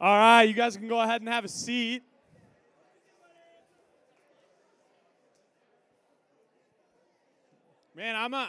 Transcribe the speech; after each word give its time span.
All 0.00 0.16
right, 0.16 0.44
you 0.44 0.54
guys 0.54 0.76
can 0.76 0.86
go 0.86 1.00
ahead 1.00 1.22
and 1.22 1.28
have 1.28 1.44
a 1.44 1.48
seat. 1.48 2.04
Man, 7.96 8.14
I'm 8.14 8.32
a, 8.32 8.48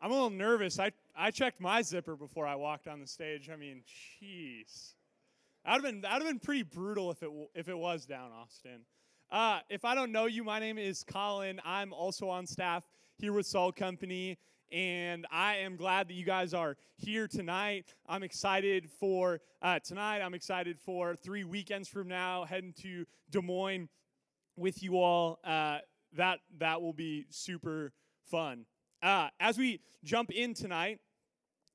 I'm 0.00 0.10
a 0.10 0.14
little 0.14 0.30
nervous. 0.30 0.78
I, 0.78 0.92
I 1.14 1.30
checked 1.30 1.60
my 1.60 1.82
zipper 1.82 2.16
before 2.16 2.46
I 2.46 2.54
walked 2.54 2.88
on 2.88 2.98
the 2.98 3.06
stage. 3.06 3.50
I 3.52 3.56
mean, 3.56 3.82
jeez. 4.22 4.94
That'd 5.66 5.82
have 5.84 5.92
been 5.92 6.00
that'd 6.00 6.22
have 6.22 6.32
been 6.32 6.38
pretty 6.38 6.62
brutal 6.62 7.10
if 7.10 7.22
it 7.22 7.28
if 7.54 7.68
it 7.68 7.76
was 7.76 8.06
down, 8.06 8.30
Austin. 8.32 8.80
Uh, 9.30 9.58
if 9.68 9.84
I 9.84 9.94
don't 9.94 10.12
know 10.12 10.24
you, 10.24 10.44
my 10.44 10.58
name 10.58 10.78
is 10.78 11.04
Colin. 11.04 11.60
I'm 11.62 11.92
also 11.92 12.26
on 12.30 12.46
staff 12.46 12.88
here 13.18 13.34
with 13.34 13.44
Salt 13.44 13.76
Company, 13.76 14.38
and 14.70 15.26
I 15.30 15.56
am 15.56 15.76
glad 15.76 16.08
that 16.08 16.14
you 16.14 16.24
guys 16.24 16.52
are 16.52 16.76
here 16.96 17.26
tonight. 17.26 17.94
I'm 18.06 18.22
excited 18.22 18.90
for 18.90 19.40
uh, 19.62 19.78
tonight. 19.80 20.20
I'm 20.20 20.34
excited 20.34 20.78
for 20.78 21.16
three 21.16 21.44
weekends 21.44 21.88
from 21.88 22.08
now, 22.08 22.44
heading 22.44 22.74
to 22.82 23.06
Des 23.30 23.40
Moines 23.40 23.88
with 24.56 24.82
you 24.82 24.98
all. 24.98 25.38
Uh, 25.44 25.78
that 26.16 26.40
that 26.58 26.80
will 26.82 26.92
be 26.92 27.26
super 27.30 27.92
fun. 28.30 28.66
Uh, 29.02 29.28
as 29.40 29.58
we 29.58 29.80
jump 30.04 30.30
in 30.30 30.54
tonight, 30.54 31.00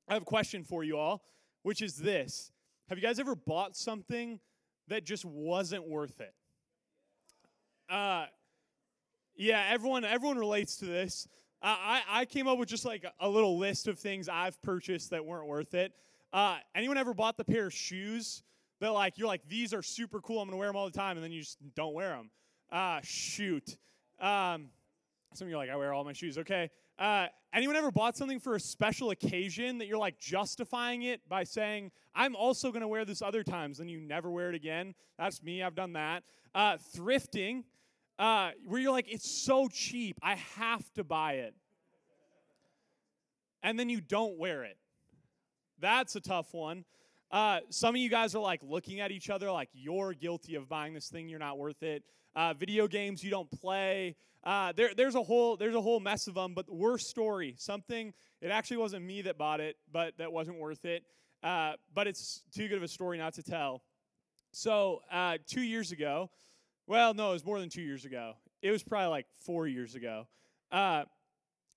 I 0.08 0.14
have 0.14 0.22
a 0.22 0.26
question 0.26 0.64
for 0.64 0.84
you 0.84 0.96
all, 0.96 1.24
which 1.62 1.82
is 1.82 1.96
this: 1.96 2.52
Have 2.88 2.98
you 2.98 3.02
guys 3.02 3.18
ever 3.18 3.34
bought 3.34 3.76
something 3.76 4.40
that 4.88 5.04
just 5.04 5.24
wasn't 5.24 5.88
worth 5.88 6.20
it? 6.20 6.34
Uh, 7.88 8.26
yeah, 9.36 9.66
everyone 9.70 10.04
everyone 10.04 10.38
relates 10.38 10.76
to 10.76 10.84
this. 10.84 11.26
I 11.64 12.02
I 12.08 12.24
came 12.24 12.46
up 12.46 12.58
with 12.58 12.68
just 12.68 12.84
like 12.84 13.04
a 13.20 13.28
little 13.28 13.58
list 13.58 13.88
of 13.88 13.98
things 13.98 14.28
I've 14.28 14.60
purchased 14.62 15.10
that 15.10 15.24
weren't 15.24 15.46
worth 15.46 15.74
it. 15.74 15.92
Uh, 16.32 16.58
anyone 16.74 16.98
ever 16.98 17.14
bought 17.14 17.36
the 17.36 17.44
pair 17.44 17.66
of 17.66 17.72
shoes 17.72 18.42
that 18.80 18.90
like 18.92 19.16
you're 19.16 19.28
like 19.28 19.48
these 19.48 19.72
are 19.72 19.82
super 19.82 20.20
cool 20.20 20.40
I'm 20.40 20.48
gonna 20.48 20.58
wear 20.58 20.68
them 20.68 20.76
all 20.76 20.86
the 20.86 20.96
time 20.96 21.16
and 21.16 21.24
then 21.24 21.32
you 21.32 21.40
just 21.40 21.58
don't 21.74 21.94
wear 21.94 22.10
them? 22.10 22.30
Uh, 22.70 23.00
shoot. 23.02 23.76
Um, 24.20 24.68
some 25.34 25.46
of 25.46 25.48
you 25.48 25.54
are 25.54 25.58
like 25.58 25.70
I 25.70 25.76
wear 25.76 25.92
all 25.92 26.04
my 26.04 26.12
shoes. 26.12 26.38
Okay. 26.38 26.70
Uh, 26.98 27.26
anyone 27.52 27.76
ever 27.76 27.90
bought 27.90 28.16
something 28.16 28.38
for 28.38 28.54
a 28.54 28.60
special 28.60 29.10
occasion 29.10 29.78
that 29.78 29.86
you're 29.86 29.98
like 29.98 30.18
justifying 30.18 31.02
it 31.02 31.20
by 31.28 31.44
saying 31.44 31.90
I'm 32.14 32.36
also 32.36 32.70
gonna 32.72 32.88
wear 32.88 33.04
this 33.04 33.22
other 33.22 33.42
times, 33.42 33.78
then 33.78 33.88
you 33.88 34.00
never 34.00 34.30
wear 34.30 34.50
it 34.50 34.54
again? 34.54 34.94
That's 35.18 35.42
me. 35.42 35.62
I've 35.62 35.74
done 35.74 35.94
that. 35.94 36.24
Uh, 36.54 36.76
thrifting 36.94 37.64
uh, 38.18 38.50
where 38.64 38.80
you're 38.80 38.92
like, 38.92 39.08
it's 39.08 39.30
so 39.30 39.68
cheap, 39.68 40.18
I 40.22 40.36
have 40.56 40.92
to 40.94 41.04
buy 41.04 41.34
it. 41.34 41.54
And 43.62 43.78
then 43.78 43.88
you 43.88 44.00
don't 44.00 44.38
wear 44.38 44.64
it. 44.64 44.76
That's 45.80 46.16
a 46.16 46.20
tough 46.20 46.52
one. 46.52 46.84
Uh, 47.30 47.60
some 47.70 47.94
of 47.94 48.00
you 48.00 48.08
guys 48.08 48.34
are 48.34 48.42
like 48.42 48.60
looking 48.62 49.00
at 49.00 49.10
each 49.10 49.30
other 49.30 49.50
like 49.50 49.68
you're 49.72 50.12
guilty 50.12 50.54
of 50.54 50.68
buying 50.68 50.94
this 50.94 51.08
thing, 51.08 51.28
you're 51.28 51.38
not 51.38 51.58
worth 51.58 51.82
it. 51.82 52.04
Uh, 52.36 52.52
video 52.54 52.86
games 52.86 53.24
you 53.24 53.30
don't 53.30 53.50
play. 53.50 54.14
Uh, 54.44 54.72
there, 54.76 54.90
there's 54.94 55.14
a 55.14 55.22
whole 55.22 55.56
there's 55.56 55.74
a 55.74 55.80
whole 55.80 56.00
mess 56.00 56.26
of 56.26 56.34
them. 56.34 56.52
But 56.54 56.66
the 56.66 56.74
worst 56.74 57.08
story, 57.08 57.54
something 57.58 58.12
it 58.40 58.48
actually 58.50 58.76
wasn't 58.76 59.04
me 59.04 59.22
that 59.22 59.38
bought 59.38 59.60
it, 59.60 59.76
but 59.90 60.16
that 60.18 60.32
wasn't 60.32 60.58
worth 60.58 60.84
it. 60.84 61.02
Uh, 61.42 61.72
but 61.94 62.06
it's 62.06 62.42
too 62.54 62.68
good 62.68 62.76
of 62.76 62.82
a 62.82 62.88
story 62.88 63.18
not 63.18 63.34
to 63.34 63.42
tell. 63.42 63.82
So 64.52 65.00
uh, 65.10 65.38
two 65.46 65.62
years 65.62 65.92
ago, 65.92 66.30
well, 66.86 67.14
no, 67.14 67.30
it 67.30 67.34
was 67.34 67.44
more 67.44 67.60
than 67.60 67.68
two 67.68 67.82
years 67.82 68.04
ago. 68.04 68.34
It 68.62 68.70
was 68.70 68.82
probably 68.82 69.08
like 69.08 69.26
four 69.44 69.66
years 69.66 69.94
ago. 69.94 70.26
Uh, 70.70 71.04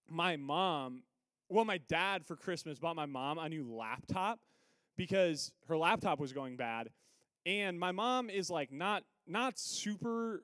my 0.09 0.37
mom, 0.37 1.03
well, 1.49 1.65
my 1.65 1.79
dad 1.89 2.25
for 2.25 2.35
Christmas 2.35 2.79
bought 2.79 2.95
my 2.95 3.05
mom 3.05 3.37
a 3.37 3.49
new 3.49 3.71
laptop 3.71 4.39
because 4.97 5.51
her 5.67 5.77
laptop 5.77 6.19
was 6.19 6.33
going 6.33 6.57
bad. 6.57 6.89
And 7.45 7.79
my 7.79 7.91
mom 7.91 8.29
is 8.29 8.49
like 8.49 8.71
not 8.71 9.03
not 9.25 9.57
super 9.57 10.43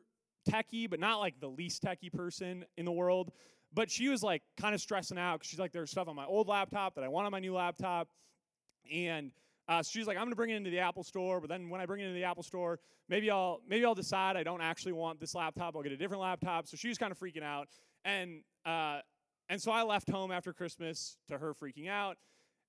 techie, 0.50 0.90
but 0.90 1.00
not 1.00 1.20
like 1.20 1.40
the 1.40 1.50
least 1.50 1.84
techie 1.84 2.12
person 2.12 2.66
in 2.78 2.86
the 2.86 2.92
world. 2.92 3.32
But 3.74 3.90
she 3.90 4.08
was 4.08 4.22
like 4.22 4.44
kind 4.58 4.76
of 4.76 4.82
stressing 4.82 5.18
out 5.18 5.40
because 5.40 5.50
she's 5.50 5.60
like, 5.60 5.72
there's 5.72 5.92
stuff 5.92 6.08
on 6.08 6.16
my 6.16 6.26
old 6.26 6.48
laptop 6.48 6.96
that 6.96 7.04
I 7.04 7.08
want 7.08 7.26
on 7.26 7.32
my 7.32 7.40
new 7.40 7.56
laptop. 7.56 8.08
And 8.94 9.32
uh, 9.68 9.82
so 9.82 9.92
she's 9.92 10.08
like, 10.08 10.18
I'm 10.18 10.26
gonna 10.26 10.36
bring 10.36 10.50
it 10.50 10.56
into 10.56 10.70
the 10.70 10.80
Apple 10.80 11.04
Store, 11.04 11.40
but 11.40 11.50
then 11.50 11.70
when 11.70 11.80
I 11.80 11.86
bring 11.86 12.02
it 12.02 12.06
into 12.06 12.16
the 12.16 12.26
Apple 12.26 12.44
Store, 12.44 12.80
maybe 13.08 13.30
I'll 13.32 13.62
maybe 13.68 13.86
I'll 13.86 13.96
decide 13.96 14.36
I 14.36 14.44
don't 14.44 14.62
actually 14.62 14.94
want 14.94 15.20
this 15.20 15.36
laptop. 15.36 15.76
I'll 15.76 15.84
get 15.84 15.92
a 15.92 15.98
different 15.98 16.22
laptop. 16.22 16.68
So 16.68 16.78
she 16.78 16.90
was 16.90 16.98
kind 16.98 17.12
of 17.12 17.20
freaking 17.20 17.44
out, 17.44 17.68
and 18.04 18.42
uh, 18.66 19.00
and 19.50 19.62
so 19.62 19.72
I 19.72 19.84
left 19.84 20.10
home 20.10 20.32
after 20.32 20.54
Christmas 20.54 21.18
to 21.30 21.38
her 21.38 21.54
freaking 21.54 21.90
out. 21.90 22.18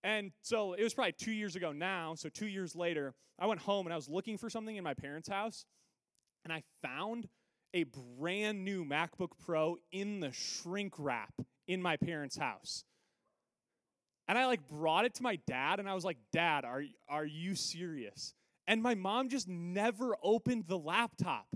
And 0.03 0.33
so 0.43 0.75
it 0.75 0.83
was 0.83 0.93
probably 0.93 1.13
two 1.13 1.33
years 1.33 1.57
ago 1.57 1.73
now. 1.73 2.15
So 2.15 2.29
two 2.29 2.47
years 2.47 2.77
later, 2.77 3.15
I 3.39 3.47
went 3.47 3.61
home 3.61 3.87
and 3.87 3.93
I 3.93 3.97
was 3.97 4.09
looking 4.09 4.37
for 4.37 4.51
something 4.51 4.77
in 4.77 4.85
my 4.85 4.95
parents' 4.95 5.29
house, 5.29 5.65
and 6.45 6.53
I 6.53 6.63
found 6.83 7.29
a 7.73 7.85
brand 8.19 8.65
new 8.65 8.85
MacBook 8.85 9.31
Pro 9.45 9.79
in 9.91 10.21
the 10.21 10.31
shrink 10.31 10.95
wrap 10.99 11.33
in 11.67 11.83
my 11.83 11.97
parents' 11.97 12.37
house. 12.37 12.85
And 14.27 14.39
I 14.39 14.47
like 14.47 14.67
brought 14.67 15.05
it 15.05 15.15
to 15.15 15.23
my 15.23 15.37
dad 15.47 15.81
and 15.81 15.89
I 15.89 15.95
was 15.95 16.05
like, 16.05 16.19
"Dad, 16.33 16.65
are 16.65 16.83
are 17.09 17.27
you 17.27 17.55
serious?" 17.55 18.35
And 18.67 18.83
my 18.83 18.95
mom 18.95 19.29
just 19.29 19.49
never 19.49 20.17
opened 20.23 20.65
the 20.67 20.79
laptop. 20.79 21.47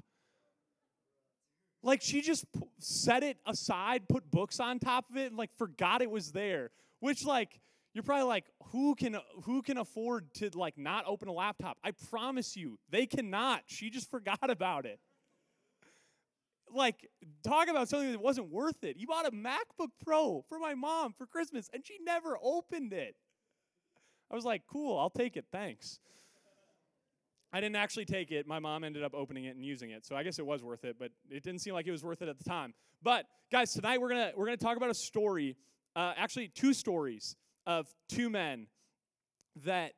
Like 1.82 2.02
she 2.02 2.20
just 2.20 2.44
set 2.78 3.22
it 3.22 3.38
aside, 3.46 4.08
put 4.08 4.30
books 4.30 4.60
on 4.60 4.78
top 4.78 5.08
of 5.10 5.16
it 5.16 5.26
and 5.26 5.36
like 5.36 5.56
forgot 5.56 6.02
it 6.02 6.10
was 6.10 6.32
there, 6.32 6.70
which 7.00 7.24
like 7.24 7.60
you're 7.94 8.04
probably 8.04 8.26
like, 8.26 8.44
"Who 8.72 8.94
can 8.94 9.16
who 9.44 9.62
can 9.62 9.78
afford 9.78 10.34
to 10.34 10.50
like 10.54 10.76
not 10.76 11.04
open 11.06 11.28
a 11.28 11.32
laptop?" 11.32 11.78
I 11.82 11.92
promise 11.92 12.56
you, 12.56 12.78
they 12.90 13.06
cannot. 13.06 13.62
She 13.66 13.88
just 13.88 14.10
forgot 14.10 14.50
about 14.50 14.84
it 14.84 15.00
like 16.74 17.08
talk 17.44 17.68
about 17.68 17.88
something 17.88 18.12
that 18.12 18.20
wasn't 18.20 18.50
worth 18.50 18.84
it. 18.84 18.96
You 18.96 19.06
bought 19.06 19.26
a 19.26 19.30
MacBook 19.30 19.90
Pro 20.04 20.44
for 20.48 20.58
my 20.58 20.74
mom 20.74 21.14
for 21.16 21.26
Christmas 21.26 21.68
and 21.72 21.84
she 21.84 21.98
never 22.04 22.38
opened 22.42 22.92
it. 22.92 23.16
I 24.30 24.34
was 24.34 24.44
like, 24.44 24.62
"Cool, 24.70 24.98
I'll 24.98 25.10
take 25.10 25.36
it. 25.36 25.46
Thanks." 25.50 26.00
I 27.52 27.60
didn't 27.60 27.76
actually 27.76 28.04
take 28.04 28.30
it. 28.30 28.46
My 28.46 28.58
mom 28.58 28.84
ended 28.84 29.02
up 29.02 29.14
opening 29.14 29.44
it 29.46 29.56
and 29.56 29.64
using 29.64 29.90
it. 29.90 30.04
So 30.04 30.14
I 30.14 30.22
guess 30.22 30.38
it 30.38 30.44
was 30.44 30.62
worth 30.62 30.84
it, 30.84 30.96
but 30.98 31.10
it 31.30 31.42
didn't 31.42 31.60
seem 31.60 31.72
like 31.72 31.86
it 31.86 31.90
was 31.90 32.04
worth 32.04 32.20
it 32.20 32.28
at 32.28 32.36
the 32.36 32.44
time. 32.44 32.74
But 33.02 33.24
guys, 33.50 33.72
tonight 33.72 34.00
we're 34.00 34.10
going 34.10 34.30
to 34.30 34.32
we're 34.36 34.46
going 34.46 34.58
to 34.58 34.64
talk 34.64 34.76
about 34.76 34.90
a 34.90 34.94
story, 34.94 35.56
uh, 35.96 36.12
actually 36.16 36.48
two 36.48 36.74
stories 36.74 37.36
of 37.66 37.86
two 38.08 38.28
men 38.28 38.66
that 39.64 39.92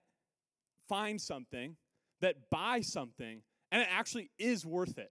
find 0.88 1.20
something, 1.20 1.76
that 2.20 2.50
buy 2.50 2.80
something, 2.82 3.42
and 3.72 3.82
it 3.82 3.88
actually 3.90 4.30
is 4.38 4.64
worth 4.64 4.98
it. 4.98 5.10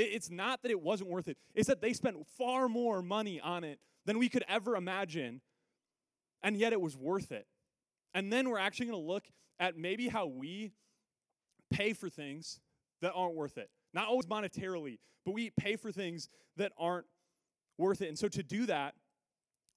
It's 0.00 0.30
not 0.30 0.62
that 0.62 0.70
it 0.70 0.80
wasn't 0.80 1.10
worth 1.10 1.28
it, 1.28 1.36
it's 1.54 1.68
that 1.68 1.80
they 1.80 1.92
spent 1.92 2.16
far 2.36 2.68
more 2.68 3.02
money 3.02 3.40
on 3.40 3.64
it 3.64 3.80
than 4.06 4.18
we 4.18 4.28
could 4.28 4.44
ever 4.48 4.76
imagine, 4.76 5.40
and 6.42 6.56
yet 6.56 6.72
it 6.72 6.80
was 6.80 6.96
worth 6.96 7.32
it. 7.32 7.46
And 8.14 8.32
then 8.32 8.48
we're 8.48 8.58
actually 8.58 8.86
going 8.86 9.00
to 9.00 9.06
look 9.06 9.24
at 9.58 9.76
maybe 9.76 10.08
how 10.08 10.26
we 10.26 10.72
pay 11.70 11.92
for 11.92 12.08
things 12.08 12.60
that 13.02 13.12
aren't 13.14 13.34
worth 13.34 13.58
it. 13.58 13.70
Not 13.92 14.06
always 14.06 14.26
monetarily, 14.26 14.98
but 15.24 15.32
we 15.32 15.50
pay 15.50 15.76
for 15.76 15.90
things 15.92 16.28
that 16.56 16.72
aren't 16.78 17.06
worth 17.76 18.00
it. 18.00 18.08
And 18.08 18.18
so 18.18 18.28
to 18.28 18.42
do 18.42 18.66
that, 18.66 18.94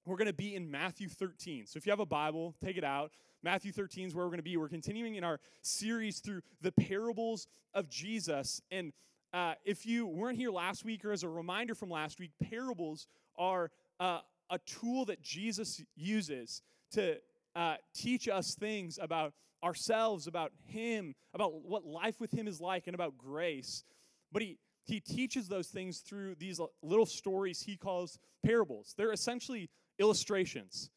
we're 0.04 0.16
going 0.16 0.26
to 0.26 0.32
be 0.32 0.54
in 0.54 0.70
Matthew 0.70 1.08
13. 1.08 1.66
So 1.66 1.76
if 1.76 1.86
you 1.86 1.92
have 1.92 2.00
a 2.00 2.06
Bible, 2.06 2.54
take 2.64 2.76
it 2.76 2.84
out. 2.84 3.12
Matthew 3.42 3.72
13 3.72 4.08
is 4.08 4.14
where 4.14 4.24
we're 4.24 4.30
going 4.30 4.38
to 4.38 4.44
be. 4.44 4.56
We're 4.56 4.68
continuing 4.68 5.16
in 5.16 5.24
our 5.24 5.40
series 5.62 6.20
through 6.20 6.42
the 6.60 6.72
parables 6.72 7.46
of 7.74 7.88
Jesus. 7.88 8.60
And 8.70 8.92
uh, 9.32 9.54
if 9.64 9.86
you 9.86 10.06
weren't 10.06 10.38
here 10.38 10.50
last 10.50 10.84
week, 10.84 11.04
or 11.04 11.12
as 11.12 11.22
a 11.22 11.28
reminder 11.28 11.74
from 11.74 11.90
last 11.90 12.20
week, 12.20 12.32
parables 12.42 13.06
are 13.36 13.70
uh, 14.00 14.20
a 14.50 14.58
tool 14.66 15.04
that 15.06 15.22
Jesus 15.22 15.82
uses 15.96 16.62
to 16.92 17.16
uh, 17.56 17.76
teach 17.94 18.28
us 18.28 18.54
things 18.54 18.98
about 19.00 19.32
ourselves, 19.64 20.26
about 20.26 20.52
Him, 20.66 21.14
about 21.34 21.62
what 21.62 21.84
life 21.84 22.20
with 22.20 22.32
Him 22.32 22.46
is 22.46 22.60
like, 22.60 22.86
and 22.86 22.94
about 22.94 23.16
grace. 23.16 23.84
But 24.32 24.42
He 24.42 24.58
he 24.84 25.00
teaches 25.00 25.48
those 25.48 25.68
things 25.68 25.98
through 25.98 26.34
these 26.36 26.60
little 26.82 27.06
stories 27.06 27.62
he 27.62 27.76
calls 27.76 28.18
parables. 28.44 28.94
They're 28.96 29.12
essentially 29.12 29.70
illustrations. 29.98 30.90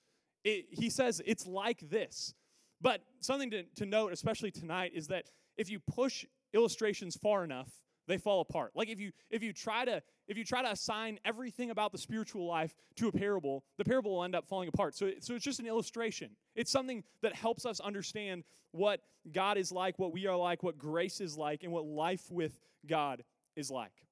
It, 0.44 0.66
he 0.72 0.90
says 0.90 1.22
it's 1.26 1.46
like 1.46 1.80
this. 1.90 2.34
But 2.82 3.02
something 3.20 3.52
to, 3.52 3.64
to 3.76 3.86
note, 3.86 4.12
especially 4.12 4.52
tonight, 4.52 4.92
is 4.94 5.08
that 5.08 5.26
if 5.58 5.70
you 5.70 5.80
push 5.80 6.26
illustrations 6.54 7.16
far 7.16 7.44
enough, 7.44 7.70
they 8.08 8.18
fall 8.18 8.42
apart. 8.42 8.72
Like 8.76 8.90
if 8.90 9.00
you 9.00 9.12
if 9.30 9.44
you 9.44 9.54
try 9.54 9.86
to 9.86 10.02
if 10.28 10.38
you 10.38 10.44
try 10.44 10.62
to 10.62 10.72
assign 10.72 11.20
everything 11.26 11.70
about 11.70 11.92
the 11.92 11.98
spiritual 11.98 12.46
life 12.46 12.76
to 12.96 13.08
a 13.08 13.12
parable, 13.12 13.64
the 13.78 13.86
parable 13.86 14.16
will 14.16 14.24
end 14.24 14.36
up 14.36 14.48
falling 14.48 14.70
apart. 14.70 14.96
So 14.96 15.12
so 15.20 15.36
it's 15.36 15.46
just 15.46 15.60
an 15.60 15.68
illustration. 15.68 16.32
It's 16.56 16.72
something 16.72 17.04
that 17.22 17.36
helps 17.36 17.66
us 17.66 17.80
understand 17.80 18.44
what 18.72 19.02
God 19.32 19.58
is 19.58 19.72
like, 19.72 19.98
what 19.98 20.12
we 20.14 20.28
are 20.28 20.38
like, 20.38 20.64
what 20.64 20.78
grace 20.78 21.22
is 21.22 21.38
like, 21.38 21.64
and 21.64 21.72
what 21.72 21.86
life 21.86 22.30
with 22.30 22.60
God 22.86 23.24
is 23.56 23.72
like. 23.72 24.06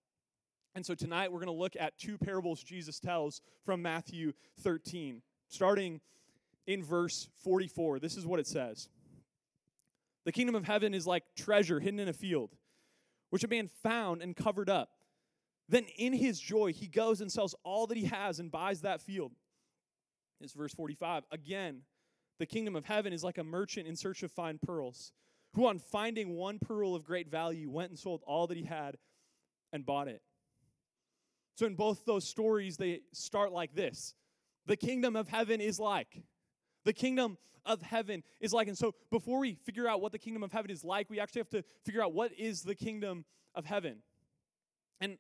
And 0.75 0.85
so 0.85 0.95
tonight 0.95 1.31
we're 1.31 1.39
going 1.39 1.55
to 1.55 1.61
look 1.61 1.75
at 1.79 1.97
two 1.97 2.17
parables 2.17 2.63
Jesus 2.63 2.99
tells 2.99 3.41
from 3.63 3.81
Matthew 3.81 4.33
13, 4.61 5.21
starting 5.47 6.01
in 6.65 6.83
verse 6.83 7.29
44. 7.43 7.99
This 7.99 8.17
is 8.17 8.25
what 8.25 8.39
it 8.39 8.47
says. 8.47 8.89
The 10.25 10.31
kingdom 10.31 10.55
of 10.55 10.63
heaven 10.63 10.93
is 10.93 11.05
like 11.05 11.23
treasure 11.35 11.79
hidden 11.79 11.99
in 11.99 12.07
a 12.07 12.13
field, 12.13 12.55
which 13.33 13.43
a 13.43 13.47
man 13.47 13.67
found 13.81 14.21
and 14.21 14.35
covered 14.35 14.69
up. 14.69 14.89
Then 15.67 15.85
in 15.97 16.13
his 16.13 16.39
joy, 16.39 16.71
he 16.71 16.85
goes 16.85 17.19
and 17.19 17.31
sells 17.31 17.55
all 17.63 17.87
that 17.87 17.97
he 17.97 18.05
has 18.05 18.37
and 18.39 18.51
buys 18.51 18.81
that 18.81 19.01
field. 19.01 19.31
It's 20.39 20.53
verse 20.53 20.71
45. 20.71 21.23
Again, 21.31 21.81
the 22.37 22.45
kingdom 22.45 22.75
of 22.75 22.85
heaven 22.85 23.11
is 23.11 23.23
like 23.23 23.39
a 23.39 23.43
merchant 23.43 23.87
in 23.87 23.95
search 23.95 24.21
of 24.21 24.31
fine 24.31 24.59
pearls, 24.63 25.13
who 25.55 25.65
on 25.65 25.79
finding 25.79 26.35
one 26.35 26.59
pearl 26.59 26.93
of 26.93 27.03
great 27.03 27.27
value 27.27 27.71
went 27.71 27.89
and 27.89 27.97
sold 27.97 28.21
all 28.27 28.45
that 28.45 28.57
he 28.57 28.65
had 28.65 28.97
and 29.71 29.83
bought 29.83 30.07
it. 30.07 30.21
So 31.55 31.65
in 31.65 31.73
both 31.73 32.05
those 32.05 32.29
stories, 32.29 32.77
they 32.77 32.99
start 33.13 33.51
like 33.51 33.73
this 33.73 34.13
The 34.67 34.77
kingdom 34.77 35.15
of 35.15 35.27
heaven 35.27 35.59
is 35.59 35.79
like. 35.79 36.21
The 36.85 36.93
kingdom 36.93 37.37
of 37.65 37.81
heaven 37.81 38.23
is 38.39 38.53
like. 38.53 38.67
And 38.67 38.77
so 38.77 38.93
before 39.09 39.39
we 39.39 39.55
figure 39.55 39.87
out 39.87 40.01
what 40.01 40.11
the 40.11 40.19
kingdom 40.19 40.43
of 40.43 40.51
heaven 40.51 40.71
is 40.71 40.83
like, 40.83 41.09
we 41.09 41.19
actually 41.19 41.39
have 41.41 41.49
to 41.49 41.63
figure 41.85 42.03
out 42.03 42.13
what 42.13 42.31
is 42.37 42.63
the 42.63 42.75
kingdom 42.75 43.25
of 43.55 43.65
heaven. 43.65 43.97
And 44.99 45.17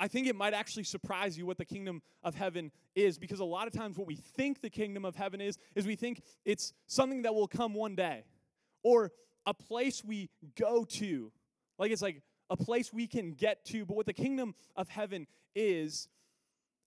I 0.00 0.08
think 0.08 0.26
it 0.26 0.36
might 0.36 0.54
actually 0.54 0.84
surprise 0.84 1.38
you 1.38 1.46
what 1.46 1.58
the 1.58 1.64
kingdom 1.64 2.02
of 2.22 2.34
heaven 2.34 2.72
is 2.94 3.18
because 3.18 3.40
a 3.40 3.44
lot 3.44 3.66
of 3.66 3.72
times 3.72 3.96
what 3.96 4.06
we 4.06 4.16
think 4.16 4.60
the 4.60 4.70
kingdom 4.70 5.04
of 5.04 5.14
heaven 5.14 5.40
is, 5.40 5.56
is 5.74 5.86
we 5.86 5.96
think 5.96 6.22
it's 6.44 6.72
something 6.86 7.22
that 7.22 7.34
will 7.34 7.46
come 7.46 7.74
one 7.74 7.94
day 7.94 8.24
or 8.82 9.12
a 9.46 9.54
place 9.54 10.04
we 10.04 10.30
go 10.56 10.84
to. 10.84 11.30
Like 11.78 11.92
it's 11.92 12.02
like 12.02 12.22
a 12.50 12.56
place 12.56 12.92
we 12.92 13.06
can 13.06 13.32
get 13.32 13.64
to. 13.66 13.84
But 13.84 13.96
what 13.96 14.06
the 14.06 14.12
kingdom 14.12 14.54
of 14.74 14.88
heaven 14.88 15.26
is, 15.54 16.08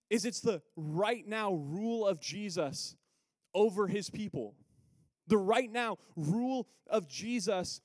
is 0.09 0.25
it's 0.25 0.41
the 0.41 0.61
right 0.75 1.25
now 1.25 1.53
rule 1.53 2.05
of 2.05 2.19
Jesus 2.19 2.95
over 3.57 3.87
his 3.87 4.09
people. 4.09 4.53
The 5.27 5.37
right 5.37 5.69
now 5.69 5.97
rule 6.15 6.67
of 6.89 7.09
Jesus 7.09 7.81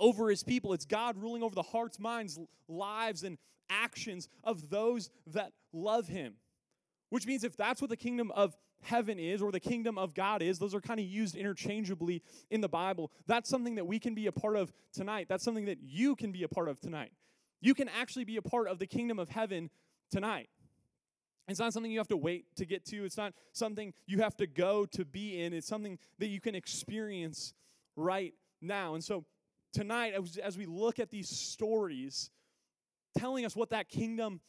over 0.00 0.30
his 0.30 0.42
people. 0.42 0.72
It's 0.72 0.86
God 0.86 1.16
ruling 1.18 1.42
over 1.42 1.54
the 1.54 1.62
hearts, 1.62 2.00
minds, 2.00 2.40
lives, 2.66 3.22
and 3.22 3.36
actions 3.68 4.28
of 4.42 4.70
those 4.70 5.10
that 5.28 5.52
love 5.72 6.08
him. 6.08 6.34
Which 7.10 7.26
means 7.26 7.44
if 7.44 7.56
that's 7.56 7.80
what 7.80 7.90
the 7.90 7.96
kingdom 7.96 8.32
of 8.32 8.56
heaven 8.80 9.18
is 9.18 9.42
or 9.42 9.52
the 9.52 9.60
kingdom 9.60 9.98
of 9.98 10.14
God 10.14 10.42
is, 10.42 10.58
those 10.58 10.74
are 10.74 10.80
kind 10.80 10.98
of 10.98 11.06
used 11.06 11.36
interchangeably 11.36 12.22
in 12.50 12.62
the 12.62 12.68
Bible. 12.68 13.12
That's 13.26 13.50
something 13.50 13.74
that 13.76 13.86
we 13.86 13.98
can 13.98 14.14
be 14.14 14.26
a 14.26 14.32
part 14.32 14.56
of 14.56 14.72
tonight. 14.92 15.26
That's 15.28 15.44
something 15.44 15.66
that 15.66 15.78
you 15.82 16.16
can 16.16 16.32
be 16.32 16.42
a 16.42 16.48
part 16.48 16.68
of 16.68 16.80
tonight. 16.80 17.12
You 17.60 17.74
can 17.74 17.88
actually 17.88 18.24
be 18.24 18.38
a 18.38 18.42
part 18.42 18.66
of 18.66 18.78
the 18.78 18.86
kingdom 18.86 19.18
of 19.18 19.28
heaven 19.28 19.70
tonight. 20.10 20.48
It's 21.48 21.60
not 21.60 21.72
something 21.72 21.92
you 21.92 21.98
have 21.98 22.08
to 22.08 22.16
wait 22.16 22.46
to 22.56 22.66
get 22.66 22.84
to. 22.86 23.04
It's 23.04 23.16
not 23.16 23.32
something 23.52 23.94
you 24.06 24.18
have 24.18 24.36
to 24.38 24.46
go 24.46 24.84
to 24.86 25.04
be 25.04 25.42
in. 25.42 25.52
It's 25.52 25.68
something 25.68 25.98
that 26.18 26.26
you 26.26 26.40
can 26.40 26.54
experience 26.54 27.54
right 27.94 28.34
now. 28.60 28.94
And 28.94 29.04
so 29.04 29.24
tonight, 29.72 30.14
as, 30.42 30.58
we 30.58 30.66
look 30.66 30.98
at 30.98 31.10
these 31.10 31.28
stories 31.28 32.30
telling 33.16 33.44
us 33.44 33.54
what 33.54 33.70
that 33.70 33.88
kingdom 33.88 34.40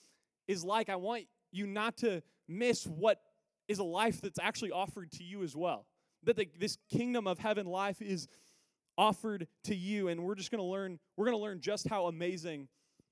is 0.48 0.64
like, 0.64 0.90
I 0.90 0.96
want 0.96 1.26
you 1.52 1.68
not 1.68 1.98
to 1.98 2.24
miss 2.48 2.86
what 2.86 3.22
is 3.68 3.80
a 3.80 3.84
life 3.84 4.22
that's 4.22 4.40
actually 4.40 4.72
offered 4.72 5.12
to 5.14 5.24
you 5.24 5.44
as 5.44 5.56
well. 5.56 5.86
That 6.24 6.36
the, 6.36 6.50
this 6.58 6.78
kingdom 6.90 7.28
of 7.28 7.38
heaven 7.38 7.68
life 7.68 8.02
is 8.02 8.28
offered 8.98 9.48
to 9.66 9.76
you, 9.76 10.08
and 10.08 10.24
we're 10.24 10.36
just 10.36 10.50
going 10.50 10.64
to 10.64 10.66
learn. 10.66 11.00
We're 11.16 11.26
going 11.26 11.38
to 11.38 11.44
learn 11.44 11.62
just 11.62 11.88
how 11.88 12.08
amazing 12.08 12.70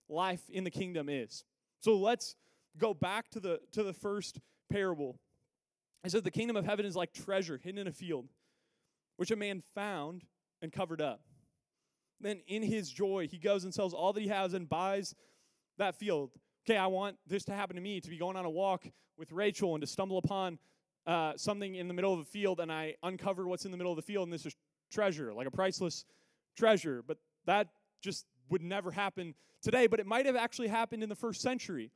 life 0.09 0.41
in 0.49 0.63
the 0.63 0.71
kingdom 0.71 1.07
is. 1.07 1.43
So 1.81 1.95
let's 1.97 2.35
go 2.77 2.93
back 2.93 3.29
to 3.31 3.39
the 3.39 3.59
to 3.73 3.83
the 3.83 3.93
first 3.93 4.39
parable. 4.69 5.19
I 6.03 6.07
said 6.07 6.23
the 6.23 6.31
kingdom 6.31 6.55
of 6.55 6.65
heaven 6.65 6.85
is 6.85 6.95
like 6.95 7.13
treasure 7.13 7.59
hidden 7.61 7.79
in 7.79 7.87
a 7.87 7.91
field, 7.91 8.27
which 9.17 9.31
a 9.31 9.35
man 9.35 9.61
found 9.73 10.23
and 10.61 10.71
covered 10.71 11.01
up. 11.01 11.21
Then 12.21 12.41
in 12.47 12.63
his 12.63 12.89
joy, 12.89 13.27
he 13.29 13.37
goes 13.37 13.63
and 13.63 13.73
sells 13.73 13.93
all 13.93 14.13
that 14.13 14.21
he 14.21 14.29
has 14.29 14.53
and 14.53 14.69
buys 14.69 15.15
that 15.77 15.95
field. 15.95 16.31
Okay, 16.67 16.77
I 16.77 16.87
want 16.87 17.17
this 17.27 17.43
to 17.45 17.53
happen 17.53 17.75
to 17.75 17.81
me 17.81 18.01
to 18.01 18.09
be 18.09 18.17
going 18.17 18.35
on 18.35 18.45
a 18.45 18.49
walk 18.49 18.85
with 19.17 19.31
Rachel 19.31 19.75
and 19.75 19.81
to 19.81 19.87
stumble 19.87 20.17
upon 20.17 20.57
uh, 21.05 21.33
something 21.37 21.75
in 21.75 21.87
the 21.87 21.93
middle 21.93 22.13
of 22.13 22.19
a 22.19 22.25
field 22.25 22.59
and 22.59 22.71
I 22.71 22.95
uncover 23.03 23.47
what's 23.47 23.65
in 23.65 23.71
the 23.71 23.77
middle 23.77 23.91
of 23.91 23.97
the 23.97 24.01
field 24.01 24.23
and 24.23 24.33
this 24.33 24.45
is 24.45 24.55
treasure, 24.91 25.33
like 25.33 25.47
a 25.47 25.51
priceless 25.51 26.05
treasure. 26.57 27.03
But 27.05 27.17
that 27.45 27.67
just 28.01 28.25
would 28.49 28.61
never 28.61 28.91
happen 28.91 29.35
today. 29.61 29.87
But 29.87 29.99
it 29.99 30.07
might 30.07 30.25
have 30.25 30.35
actually 30.35 30.67
happened 30.67 31.03
in 31.03 31.09
the 31.09 31.15
first 31.15 31.41
century. 31.41 31.91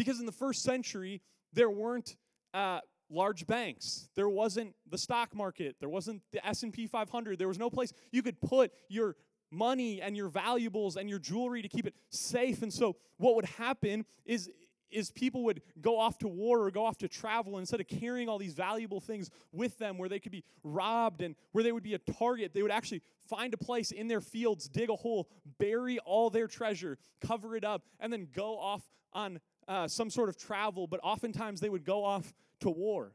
Because 0.00 0.18
in 0.18 0.24
the 0.24 0.32
first 0.32 0.62
century, 0.62 1.20
there 1.52 1.68
weren't 1.68 2.16
uh, 2.54 2.80
large 3.10 3.46
banks. 3.46 4.08
There 4.14 4.30
wasn't 4.30 4.74
the 4.88 4.96
stock 4.96 5.34
market. 5.34 5.76
There 5.78 5.90
wasn't 5.90 6.22
the 6.32 6.44
S&P 6.46 6.86
500. 6.86 7.38
There 7.38 7.46
was 7.46 7.58
no 7.58 7.68
place 7.68 7.92
you 8.10 8.22
could 8.22 8.40
put 8.40 8.72
your 8.88 9.16
money 9.50 10.00
and 10.00 10.16
your 10.16 10.28
valuables 10.28 10.96
and 10.96 11.10
your 11.10 11.18
jewelry 11.18 11.60
to 11.60 11.68
keep 11.68 11.86
it 11.86 11.94
safe. 12.08 12.62
And 12.62 12.72
so 12.72 12.96
what 13.18 13.36
would 13.36 13.44
happen 13.44 14.06
is 14.24 14.48
is 14.90 15.10
people 15.12 15.44
would 15.44 15.60
go 15.80 16.00
off 16.00 16.18
to 16.18 16.28
war 16.28 16.62
or 16.64 16.70
go 16.70 16.84
off 16.84 16.98
to 16.98 17.06
travel 17.06 17.58
instead 17.58 17.78
of 17.78 17.86
carrying 17.86 18.28
all 18.28 18.38
these 18.38 18.54
valuable 18.54 19.00
things 19.00 19.30
with 19.52 19.78
them 19.78 19.98
where 19.98 20.08
they 20.08 20.18
could 20.18 20.32
be 20.32 20.42
robbed 20.64 21.20
and 21.20 21.36
where 21.52 21.62
they 21.62 21.70
would 21.70 21.84
be 21.84 21.94
a 21.94 21.98
target 21.98 22.52
they 22.52 22.62
would 22.62 22.72
actually 22.72 23.00
find 23.28 23.54
a 23.54 23.56
place 23.56 23.92
in 23.92 24.08
their 24.08 24.20
fields 24.20 24.68
dig 24.68 24.90
a 24.90 24.96
hole 24.96 25.28
bury 25.60 26.00
all 26.00 26.28
their 26.28 26.48
treasure 26.48 26.98
cover 27.20 27.54
it 27.54 27.64
up 27.64 27.82
and 28.00 28.12
then 28.12 28.26
go 28.34 28.58
off 28.58 28.82
on 29.12 29.40
uh, 29.70 29.88
some 29.88 30.10
sort 30.10 30.28
of 30.28 30.36
travel 30.36 30.86
but 30.86 31.00
oftentimes 31.02 31.60
they 31.60 31.70
would 31.70 31.84
go 31.84 32.04
off 32.04 32.34
to 32.60 32.68
war 32.68 33.12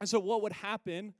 and 0.00 0.08
so 0.08 0.20
what 0.20 0.42
would 0.42 0.52
happen 0.52 1.14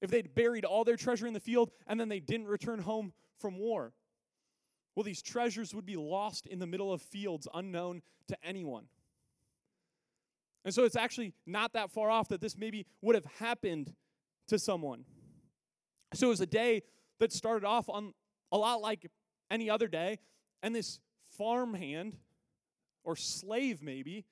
if 0.00 0.10
they'd 0.10 0.34
buried 0.34 0.64
all 0.64 0.84
their 0.84 0.96
treasure 0.96 1.26
in 1.26 1.34
the 1.34 1.40
field 1.40 1.70
and 1.86 1.98
then 1.98 2.08
they 2.08 2.20
didn't 2.20 2.46
return 2.46 2.78
home 2.80 3.12
from 3.38 3.58
war. 3.58 3.92
Well, 4.94 5.04
these 5.04 5.22
treasures 5.22 5.74
would 5.74 5.86
be 5.86 5.96
lost 5.96 6.46
in 6.46 6.58
the 6.58 6.66
middle 6.66 6.92
of 6.92 7.02
fields 7.02 7.46
unknown 7.52 8.02
to 8.28 8.36
anyone. 8.42 8.84
And 10.64 10.74
so 10.74 10.84
it's 10.84 10.96
actually 10.96 11.34
not 11.46 11.74
that 11.74 11.90
far 11.90 12.10
off 12.10 12.28
that 12.28 12.40
this 12.40 12.56
maybe 12.56 12.86
would 13.02 13.14
have 13.14 13.26
happened 13.38 13.94
to 14.48 14.58
someone. 14.58 15.04
So 16.14 16.28
it 16.28 16.30
was 16.30 16.40
a 16.40 16.46
day 16.46 16.82
that 17.20 17.32
started 17.32 17.66
off 17.66 17.88
on 17.88 18.14
a 18.50 18.58
lot 18.58 18.80
like 18.80 19.10
any 19.50 19.68
other 19.70 19.86
day, 19.86 20.18
and 20.62 20.74
this 20.74 20.98
farmhand 21.36 22.16
or 23.06 23.16
slave 23.16 23.82
maybe, 23.82 24.26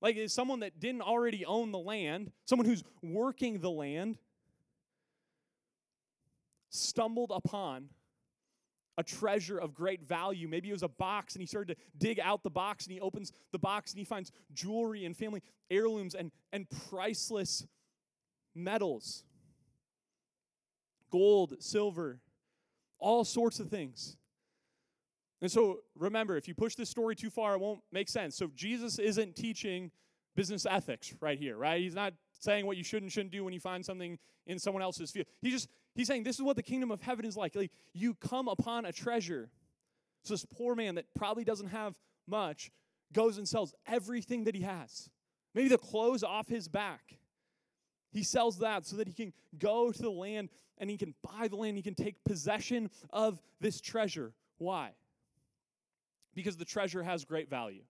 like 0.00 0.16
is 0.16 0.32
someone 0.32 0.60
that 0.60 0.80
didn't 0.80 1.02
already 1.02 1.44
own 1.44 1.70
the 1.70 1.78
land, 1.78 2.32
someone 2.46 2.66
who's 2.66 2.82
working 3.02 3.60
the 3.60 3.70
land, 3.70 4.18
stumbled 6.70 7.30
upon 7.32 7.90
a 8.96 9.02
treasure 9.04 9.58
of 9.58 9.74
great 9.74 10.02
value. 10.02 10.48
Maybe 10.48 10.70
it 10.70 10.72
was 10.72 10.82
a 10.82 10.88
box 10.88 11.34
and 11.34 11.40
he 11.40 11.46
started 11.46 11.76
to 11.76 11.82
dig 11.98 12.18
out 12.18 12.42
the 12.42 12.50
box 12.50 12.86
and 12.86 12.92
he 12.92 13.00
opens 13.00 13.32
the 13.52 13.58
box 13.58 13.92
and 13.92 13.98
he 13.98 14.04
finds 14.04 14.32
jewelry 14.52 15.04
and 15.04 15.16
family 15.16 15.40
heirlooms 15.70 16.16
and, 16.16 16.32
and 16.52 16.66
priceless 16.88 17.64
metals 18.56 19.22
gold, 21.10 21.54
silver, 21.60 22.20
all 22.98 23.24
sorts 23.24 23.60
of 23.60 23.68
things. 23.68 24.17
And 25.40 25.50
so 25.50 25.80
remember, 25.96 26.36
if 26.36 26.48
you 26.48 26.54
push 26.54 26.74
this 26.74 26.90
story 26.90 27.14
too 27.14 27.30
far, 27.30 27.54
it 27.54 27.60
won't 27.60 27.80
make 27.92 28.08
sense. 28.08 28.36
So 28.36 28.50
Jesus 28.54 28.98
isn't 28.98 29.36
teaching 29.36 29.90
business 30.34 30.66
ethics 30.66 31.14
right 31.20 31.38
here, 31.38 31.56
right? 31.56 31.80
He's 31.80 31.94
not 31.94 32.14
saying 32.40 32.66
what 32.66 32.76
you 32.76 32.84
should 32.84 33.02
and 33.02 33.10
shouldn't 33.10 33.32
do 33.32 33.44
when 33.44 33.52
you 33.52 33.60
find 33.60 33.84
something 33.84 34.18
in 34.46 34.58
someone 34.58 34.82
else's 34.82 35.10
field. 35.10 35.26
He 35.40 35.50
just 35.50 35.68
he's 35.94 36.06
saying 36.06 36.24
this 36.24 36.36
is 36.36 36.42
what 36.42 36.56
the 36.56 36.62
kingdom 36.62 36.90
of 36.90 37.00
heaven 37.00 37.24
is 37.24 37.36
like. 37.36 37.54
Like 37.54 37.72
you 37.92 38.14
come 38.14 38.48
upon 38.48 38.84
a 38.84 38.92
treasure. 38.92 39.50
So 40.24 40.34
this 40.34 40.44
poor 40.44 40.74
man 40.74 40.96
that 40.96 41.06
probably 41.14 41.44
doesn't 41.44 41.68
have 41.68 41.96
much 42.26 42.70
goes 43.12 43.38
and 43.38 43.48
sells 43.48 43.74
everything 43.86 44.44
that 44.44 44.54
he 44.54 44.62
has. 44.62 45.08
Maybe 45.54 45.68
the 45.68 45.78
clothes 45.78 46.22
off 46.22 46.48
his 46.48 46.68
back. 46.68 47.18
He 48.10 48.22
sells 48.22 48.58
that 48.58 48.86
so 48.86 48.96
that 48.96 49.08
he 49.08 49.14
can 49.14 49.32
go 49.58 49.92
to 49.92 50.02
the 50.02 50.10
land 50.10 50.50
and 50.78 50.88
he 50.88 50.96
can 50.96 51.14
buy 51.22 51.48
the 51.48 51.56
land. 51.56 51.76
He 51.76 51.82
can 51.82 51.94
take 51.94 52.22
possession 52.24 52.90
of 53.10 53.40
this 53.60 53.80
treasure. 53.80 54.32
Why? 54.58 54.92
Because 56.34 56.56
the 56.56 56.64
treasure 56.64 57.02
has 57.02 57.24
great 57.24 57.48
value. 57.50 57.82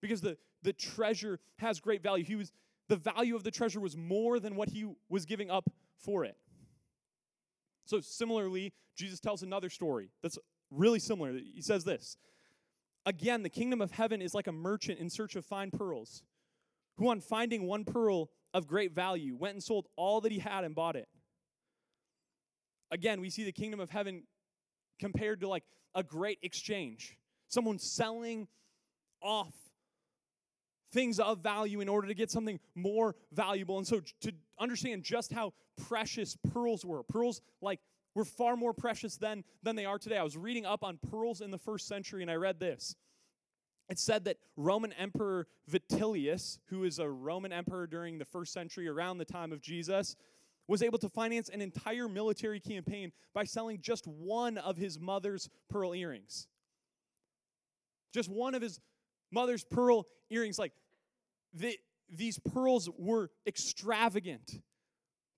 Because 0.00 0.20
the, 0.20 0.36
the 0.62 0.72
treasure 0.72 1.40
has 1.58 1.80
great 1.80 2.02
value. 2.02 2.24
He 2.24 2.36
was 2.36 2.52
the 2.88 2.96
value 2.96 3.36
of 3.36 3.44
the 3.44 3.50
treasure 3.50 3.80
was 3.80 3.96
more 3.96 4.38
than 4.40 4.56
what 4.56 4.68
he 4.68 4.84
was 5.08 5.24
giving 5.24 5.50
up 5.50 5.70
for 5.98 6.24
it. 6.24 6.36
So, 7.86 8.00
similarly, 8.00 8.72
Jesus 8.96 9.20
tells 9.20 9.42
another 9.42 9.70
story 9.70 10.10
that's 10.22 10.38
really 10.70 10.98
similar. 10.98 11.32
He 11.32 11.62
says 11.62 11.84
this 11.84 12.16
Again, 13.06 13.42
the 13.42 13.48
kingdom 13.48 13.80
of 13.80 13.92
heaven 13.92 14.20
is 14.20 14.34
like 14.34 14.46
a 14.46 14.52
merchant 14.52 14.98
in 14.98 15.10
search 15.10 15.36
of 15.36 15.44
fine 15.44 15.70
pearls, 15.70 16.22
who, 16.96 17.08
on 17.08 17.20
finding 17.20 17.66
one 17.66 17.84
pearl 17.84 18.30
of 18.54 18.66
great 18.66 18.92
value, 18.92 19.36
went 19.36 19.54
and 19.54 19.62
sold 19.62 19.86
all 19.96 20.20
that 20.20 20.32
he 20.32 20.38
had 20.38 20.64
and 20.64 20.74
bought 20.74 20.96
it. 20.96 21.08
Again, 22.90 23.20
we 23.20 23.30
see 23.30 23.44
the 23.44 23.52
kingdom 23.52 23.80
of 23.80 23.90
heaven 23.90 24.24
compared 24.98 25.40
to 25.40 25.48
like 25.48 25.64
a 25.94 26.02
great 26.02 26.38
exchange. 26.42 27.16
Someone 27.48 27.78
selling 27.78 28.48
off 29.20 29.54
things 30.92 31.18
of 31.18 31.38
value 31.38 31.80
in 31.80 31.88
order 31.88 32.08
to 32.08 32.14
get 32.14 32.30
something 32.30 32.60
more 32.74 33.14
valuable. 33.32 33.78
And 33.78 33.86
so 33.86 34.00
to 34.20 34.32
understand 34.58 35.02
just 35.02 35.32
how 35.32 35.54
precious 35.88 36.36
pearls 36.52 36.84
were, 36.84 37.02
pearls 37.02 37.40
like 37.60 37.80
were 38.14 38.24
far 38.24 38.56
more 38.56 38.74
precious 38.74 39.16
then 39.16 39.42
than 39.62 39.74
they 39.74 39.86
are 39.86 39.98
today. 39.98 40.18
I 40.18 40.22
was 40.22 40.36
reading 40.36 40.66
up 40.66 40.84
on 40.84 40.98
pearls 41.10 41.40
in 41.40 41.50
the 41.50 41.58
first 41.58 41.88
century 41.88 42.22
and 42.22 42.30
I 42.30 42.34
read 42.34 42.60
this. 42.60 42.94
It 43.88 43.98
said 43.98 44.24
that 44.24 44.38
Roman 44.56 44.92
Emperor 44.92 45.46
Vitellius, 45.70 46.58
who 46.66 46.84
is 46.84 46.98
a 46.98 47.08
Roman 47.08 47.52
emperor 47.52 47.86
during 47.86 48.18
the 48.18 48.24
first 48.24 48.52
century 48.52 48.88
around 48.88 49.18
the 49.18 49.24
time 49.24 49.52
of 49.52 49.60
Jesus, 49.60 50.16
was 50.68 50.82
able 50.82 50.98
to 50.98 51.08
finance 51.08 51.48
an 51.48 51.60
entire 51.60 52.08
military 52.08 52.60
campaign 52.60 53.12
by 53.34 53.44
selling 53.44 53.80
just 53.80 54.06
one 54.06 54.58
of 54.58 54.76
his 54.76 54.98
mother's 54.98 55.48
pearl 55.68 55.94
earrings. 55.94 56.46
Just 58.14 58.28
one 58.28 58.54
of 58.54 58.62
his 58.62 58.80
mother's 59.30 59.64
pearl 59.64 60.06
earrings. 60.30 60.58
Like, 60.58 60.72
the, 61.54 61.78
these 62.08 62.38
pearls 62.38 62.88
were 62.96 63.30
extravagant, 63.46 64.60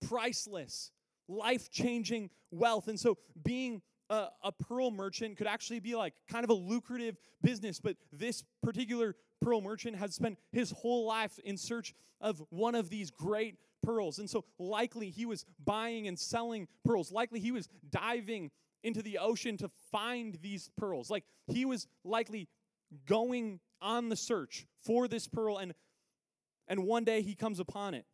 priceless, 0.06 0.90
life 1.28 1.70
changing 1.70 2.30
wealth. 2.50 2.88
And 2.88 2.98
so, 2.98 3.18
being 3.42 3.80
a, 4.10 4.28
a, 4.42 4.52
pearl 4.52 4.90
merchant 4.90 5.36
could 5.36 5.46
actually 5.46 5.80
be 5.80 5.94
like 5.94 6.14
kind 6.28 6.44
of 6.44 6.50
a 6.50 6.54
lucrative 6.54 7.16
business, 7.42 7.80
but 7.80 7.96
this 8.12 8.44
particular 8.62 9.16
pearl 9.40 9.60
merchant 9.60 9.96
has 9.96 10.14
spent 10.14 10.38
his 10.52 10.70
whole 10.70 11.06
life 11.06 11.38
in 11.44 11.56
search 11.56 11.94
of 12.20 12.42
one 12.50 12.74
of 12.74 12.90
these 12.90 13.10
great 13.10 13.56
pearls. 13.84 14.18
And 14.18 14.28
so, 14.28 14.44
likely, 14.58 15.10
he 15.10 15.26
was 15.26 15.44
buying 15.64 16.08
and 16.08 16.18
selling 16.18 16.68
pearls. 16.84 17.12
Likely, 17.12 17.40
he 17.40 17.52
was 17.52 17.68
diving 17.90 18.50
into 18.82 19.02
the 19.02 19.18
ocean 19.18 19.56
to 19.58 19.70
find 19.90 20.38
these 20.42 20.70
pearls. 20.76 21.10
Like, 21.10 21.24
he 21.46 21.64
was 21.64 21.86
likely 22.04 22.48
going 23.06 23.60
on 23.80 24.08
the 24.08 24.16
search 24.16 24.66
for 24.82 25.08
this 25.08 25.26
pearl, 25.26 25.58
and, 25.58 25.74
and 26.68 26.84
one 26.84 27.04
day 27.04 27.22
he 27.22 27.34
comes 27.34 27.60
upon 27.60 27.94
it. 27.94 28.06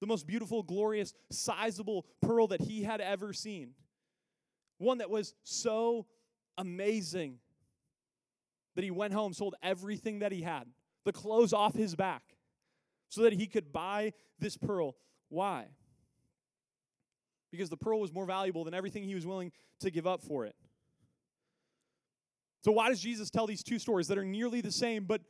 The 0.00 0.06
most 0.06 0.26
beautiful, 0.26 0.62
glorious, 0.62 1.14
sizable 1.30 2.06
pearl 2.20 2.48
that 2.48 2.60
he 2.60 2.82
had 2.82 3.00
ever 3.00 3.32
seen. 3.32 3.70
One 4.78 4.98
that 4.98 5.08
was 5.10 5.34
so 5.42 6.06
amazing 6.58 7.38
that 8.74 8.84
he 8.84 8.90
went 8.90 9.14
home, 9.14 9.32
sold 9.32 9.54
everything 9.62 10.18
that 10.18 10.32
he 10.32 10.42
had, 10.42 10.66
the 11.04 11.12
clothes 11.12 11.52
off 11.52 11.74
his 11.74 11.94
back, 11.94 12.35
so 13.08 13.22
that 13.22 13.32
he 13.32 13.46
could 13.46 13.72
buy 13.72 14.12
this 14.38 14.56
pearl. 14.56 14.96
Why? 15.28 15.66
Because 17.50 17.70
the 17.70 17.76
pearl 17.76 18.00
was 18.00 18.12
more 18.12 18.26
valuable 18.26 18.64
than 18.64 18.74
everything 18.74 19.04
he 19.04 19.14
was 19.14 19.26
willing 19.26 19.52
to 19.80 19.90
give 19.90 20.06
up 20.06 20.22
for 20.22 20.44
it. 20.44 20.54
So, 22.64 22.72
why 22.72 22.88
does 22.88 23.00
Jesus 23.00 23.30
tell 23.30 23.46
these 23.46 23.62
two 23.62 23.78
stories 23.78 24.08
that 24.08 24.18
are 24.18 24.24
nearly 24.24 24.60
the 24.60 24.72
same 24.72 25.04
but 25.04 25.20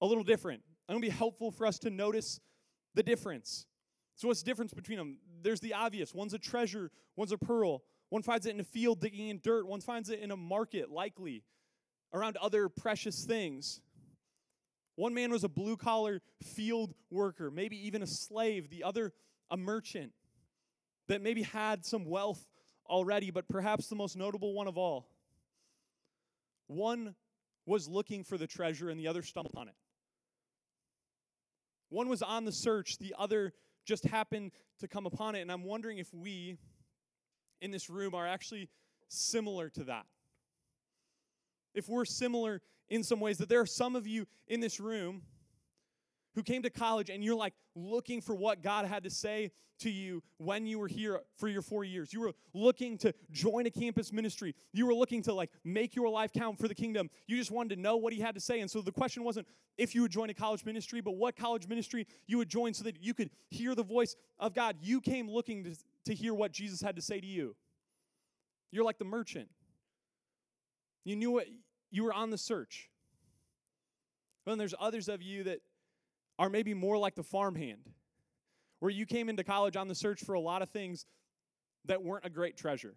a 0.00 0.06
little 0.06 0.22
different? 0.22 0.62
I'm 0.88 0.94
going 0.94 1.02
to 1.02 1.08
be 1.08 1.16
helpful 1.16 1.50
for 1.50 1.66
us 1.66 1.78
to 1.80 1.90
notice 1.90 2.38
the 2.94 3.02
difference. 3.02 3.66
So, 4.14 4.28
what's 4.28 4.42
the 4.42 4.50
difference 4.50 4.72
between 4.72 4.98
them? 4.98 5.18
There's 5.42 5.60
the 5.60 5.74
obvious 5.74 6.14
one's 6.14 6.34
a 6.34 6.38
treasure, 6.38 6.90
one's 7.16 7.32
a 7.32 7.38
pearl. 7.38 7.82
One 8.10 8.22
finds 8.22 8.46
it 8.46 8.54
in 8.54 8.60
a 8.60 8.64
field 8.64 9.00
digging 9.00 9.28
in 9.28 9.40
dirt, 9.42 9.66
one 9.66 9.80
finds 9.80 10.08
it 10.08 10.20
in 10.20 10.30
a 10.30 10.36
market, 10.36 10.88
likely, 10.88 11.42
around 12.12 12.36
other 12.36 12.68
precious 12.68 13.24
things. 13.24 13.80
One 14.96 15.14
man 15.14 15.30
was 15.30 15.44
a 15.44 15.48
blue 15.48 15.76
collar 15.76 16.20
field 16.42 16.94
worker, 17.10 17.50
maybe 17.50 17.86
even 17.86 18.02
a 18.02 18.06
slave, 18.06 18.70
the 18.70 18.84
other, 18.84 19.12
a 19.50 19.56
merchant 19.56 20.12
that 21.08 21.20
maybe 21.20 21.42
had 21.42 21.84
some 21.84 22.04
wealth 22.04 22.46
already, 22.88 23.30
but 23.30 23.48
perhaps 23.48 23.88
the 23.88 23.96
most 23.96 24.16
notable 24.16 24.54
one 24.54 24.68
of 24.68 24.78
all 24.78 25.08
one 26.66 27.14
was 27.66 27.88
looking 27.88 28.24
for 28.24 28.38
the 28.38 28.46
treasure 28.46 28.90
and 28.90 28.98
the 28.98 29.08
other 29.08 29.22
stumbled 29.22 29.54
on 29.56 29.68
it. 29.68 29.74
One 31.88 32.08
was 32.08 32.22
on 32.22 32.44
the 32.44 32.52
search, 32.52 32.98
the 32.98 33.14
other 33.18 33.52
just 33.84 34.04
happened 34.04 34.52
to 34.80 34.88
come 34.88 35.06
upon 35.06 35.34
it. 35.34 35.42
And 35.42 35.52
I'm 35.52 35.64
wondering 35.64 35.98
if 35.98 36.12
we 36.12 36.56
in 37.60 37.70
this 37.70 37.88
room 37.88 38.14
are 38.14 38.26
actually 38.26 38.68
similar 39.08 39.70
to 39.70 39.84
that. 39.84 40.06
If 41.74 41.88
we're 41.88 42.04
similar 42.04 42.62
in 42.88 43.02
some 43.02 43.20
ways, 43.20 43.38
that 43.38 43.48
there 43.48 43.60
are 43.60 43.66
some 43.66 43.96
of 43.96 44.06
you 44.06 44.26
in 44.48 44.60
this 44.60 44.80
room 44.80 45.22
who 46.34 46.42
came 46.42 46.62
to 46.62 46.70
college 46.70 47.10
and 47.10 47.24
you're 47.24 47.34
like 47.34 47.54
looking 47.74 48.20
for 48.20 48.34
what 48.34 48.62
God 48.62 48.86
had 48.86 49.04
to 49.04 49.10
say 49.10 49.52
to 49.80 49.90
you 49.90 50.22
when 50.38 50.66
you 50.66 50.78
were 50.78 50.88
here 50.88 51.20
for 51.36 51.48
your 51.48 51.62
four 51.62 51.84
years. 51.84 52.12
You 52.12 52.20
were 52.20 52.32
looking 52.52 52.96
to 52.98 53.12
join 53.30 53.66
a 53.66 53.70
campus 53.70 54.12
ministry. 54.12 54.54
You 54.72 54.86
were 54.86 54.94
looking 54.94 55.22
to 55.22 55.34
like 55.34 55.50
make 55.64 55.94
your 55.96 56.08
life 56.08 56.32
count 56.32 56.58
for 56.58 56.68
the 56.68 56.74
kingdom. 56.74 57.10
You 57.26 57.36
just 57.36 57.50
wanted 57.50 57.74
to 57.76 57.80
know 57.80 57.96
what 57.96 58.12
he 58.12 58.20
had 58.20 58.34
to 58.34 58.40
say. 58.40 58.60
And 58.60 58.70
so 58.70 58.80
the 58.80 58.92
question 58.92 59.24
wasn't 59.24 59.46
if 59.76 59.94
you 59.94 60.02
would 60.02 60.12
join 60.12 60.30
a 60.30 60.34
college 60.34 60.64
ministry, 60.64 61.00
but 61.00 61.16
what 61.16 61.36
college 61.36 61.66
ministry 61.66 62.06
you 62.26 62.38
would 62.38 62.48
join 62.48 62.74
so 62.74 62.84
that 62.84 63.02
you 63.02 63.14
could 63.14 63.30
hear 63.50 63.74
the 63.74 63.82
voice 63.82 64.16
of 64.38 64.54
God. 64.54 64.76
You 64.80 65.00
came 65.00 65.28
looking 65.28 65.64
to, 65.64 65.76
to 66.06 66.14
hear 66.14 66.34
what 66.34 66.52
Jesus 66.52 66.80
had 66.80 66.96
to 66.96 67.02
say 67.02 67.20
to 67.20 67.26
you. 67.26 67.56
You're 68.70 68.84
like 68.84 68.98
the 68.98 69.04
merchant. 69.04 69.48
You 71.04 71.16
knew 71.16 71.32
what 71.32 71.46
you 71.94 72.02
were 72.02 72.12
on 72.12 72.30
the 72.30 72.38
search. 72.38 72.90
But 74.44 74.52
then 74.52 74.58
there's 74.58 74.74
others 74.78 75.08
of 75.08 75.22
you 75.22 75.44
that 75.44 75.60
are 76.38 76.50
maybe 76.50 76.74
more 76.74 76.98
like 76.98 77.14
the 77.14 77.22
farmhand, 77.22 77.90
where 78.80 78.90
you 78.90 79.06
came 79.06 79.28
into 79.28 79.44
college 79.44 79.76
on 79.76 79.86
the 79.86 79.94
search 79.94 80.20
for 80.22 80.34
a 80.34 80.40
lot 80.40 80.60
of 80.60 80.68
things 80.68 81.06
that 81.84 82.02
weren't 82.02 82.26
a 82.26 82.30
great 82.30 82.56
treasure. 82.56 82.96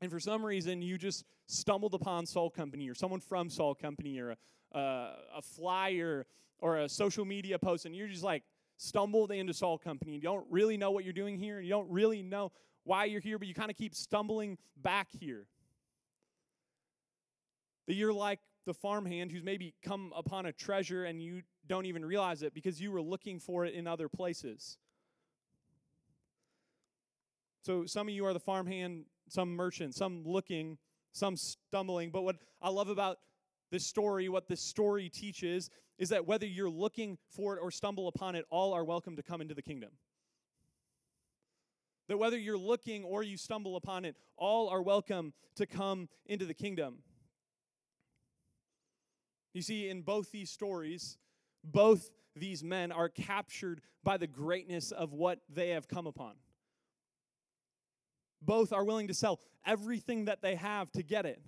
And 0.00 0.10
for 0.10 0.18
some 0.18 0.44
reason, 0.44 0.80
you 0.80 0.96
just 0.96 1.24
stumbled 1.46 1.92
upon 1.94 2.24
Salt 2.24 2.54
Company 2.54 2.88
or 2.88 2.94
someone 2.94 3.20
from 3.20 3.50
Salt 3.50 3.78
Company 3.78 4.18
or 4.18 4.34
a, 4.72 4.78
a 4.78 5.42
flyer 5.42 6.26
or 6.58 6.78
a 6.78 6.88
social 6.88 7.26
media 7.26 7.58
post, 7.58 7.84
and 7.84 7.94
you're 7.94 8.08
just 8.08 8.24
like 8.24 8.44
stumbled 8.78 9.30
into 9.30 9.52
Salt 9.52 9.84
Company. 9.84 10.14
You 10.14 10.22
don't 10.22 10.46
really 10.50 10.78
know 10.78 10.90
what 10.90 11.04
you're 11.04 11.12
doing 11.12 11.38
here, 11.38 11.58
and 11.58 11.66
you 11.66 11.70
don't 11.70 11.90
really 11.90 12.22
know 12.22 12.50
why 12.84 13.04
you're 13.04 13.20
here, 13.20 13.38
but 13.38 13.46
you 13.46 13.54
kind 13.54 13.70
of 13.70 13.76
keep 13.76 13.94
stumbling 13.94 14.56
back 14.76 15.08
here. 15.20 15.46
That 17.86 17.94
you're 17.94 18.12
like 18.12 18.40
the 18.66 18.74
farmhand 18.74 19.30
who's 19.30 19.42
maybe 19.42 19.74
come 19.82 20.12
upon 20.16 20.46
a 20.46 20.52
treasure 20.52 21.04
and 21.04 21.22
you 21.22 21.42
don't 21.66 21.86
even 21.86 22.04
realize 22.04 22.42
it 22.42 22.54
because 22.54 22.80
you 22.80 22.90
were 22.90 23.02
looking 23.02 23.38
for 23.38 23.64
it 23.64 23.74
in 23.74 23.86
other 23.86 24.08
places. 24.08 24.78
So 27.62 27.86
some 27.86 28.08
of 28.08 28.14
you 28.14 28.26
are 28.26 28.32
the 28.32 28.40
farmhand, 28.40 29.04
some 29.28 29.54
merchant, 29.56 29.94
some 29.94 30.22
looking, 30.24 30.78
some 31.12 31.36
stumbling. 31.36 32.10
But 32.10 32.22
what 32.22 32.36
I 32.60 32.68
love 32.68 32.88
about 32.88 33.18
this 33.70 33.86
story, 33.86 34.28
what 34.28 34.48
this 34.48 34.60
story 34.60 35.08
teaches, 35.08 35.70
is 35.98 36.10
that 36.10 36.26
whether 36.26 36.46
you're 36.46 36.70
looking 36.70 37.18
for 37.30 37.56
it 37.56 37.60
or 37.62 37.70
stumble 37.70 38.08
upon 38.08 38.34
it, 38.34 38.44
all 38.50 38.74
are 38.74 38.84
welcome 38.84 39.16
to 39.16 39.22
come 39.22 39.40
into 39.40 39.54
the 39.54 39.62
kingdom. 39.62 39.90
That 42.08 42.18
whether 42.18 42.36
you're 42.36 42.58
looking 42.58 43.04
or 43.04 43.22
you 43.22 43.38
stumble 43.38 43.76
upon 43.76 44.04
it, 44.04 44.16
all 44.36 44.68
are 44.68 44.82
welcome 44.82 45.32
to 45.56 45.66
come 45.66 46.08
into 46.26 46.44
the 46.44 46.52
kingdom. 46.52 46.98
You 49.54 49.62
see, 49.62 49.88
in 49.88 50.02
both 50.02 50.32
these 50.32 50.50
stories, 50.50 51.16
both 51.62 52.10
these 52.36 52.62
men 52.62 52.92
are 52.92 53.08
captured 53.08 53.80
by 54.02 54.16
the 54.16 54.26
greatness 54.26 54.90
of 54.90 55.12
what 55.12 55.38
they 55.48 55.70
have 55.70 55.88
come 55.88 56.06
upon. 56.06 56.34
Both 58.42 58.72
are 58.72 58.84
willing 58.84 59.08
to 59.08 59.14
sell 59.14 59.40
everything 59.64 60.26
that 60.26 60.42
they 60.42 60.56
have 60.56 60.90
to 60.92 61.02
get 61.02 61.24
it. 61.24 61.40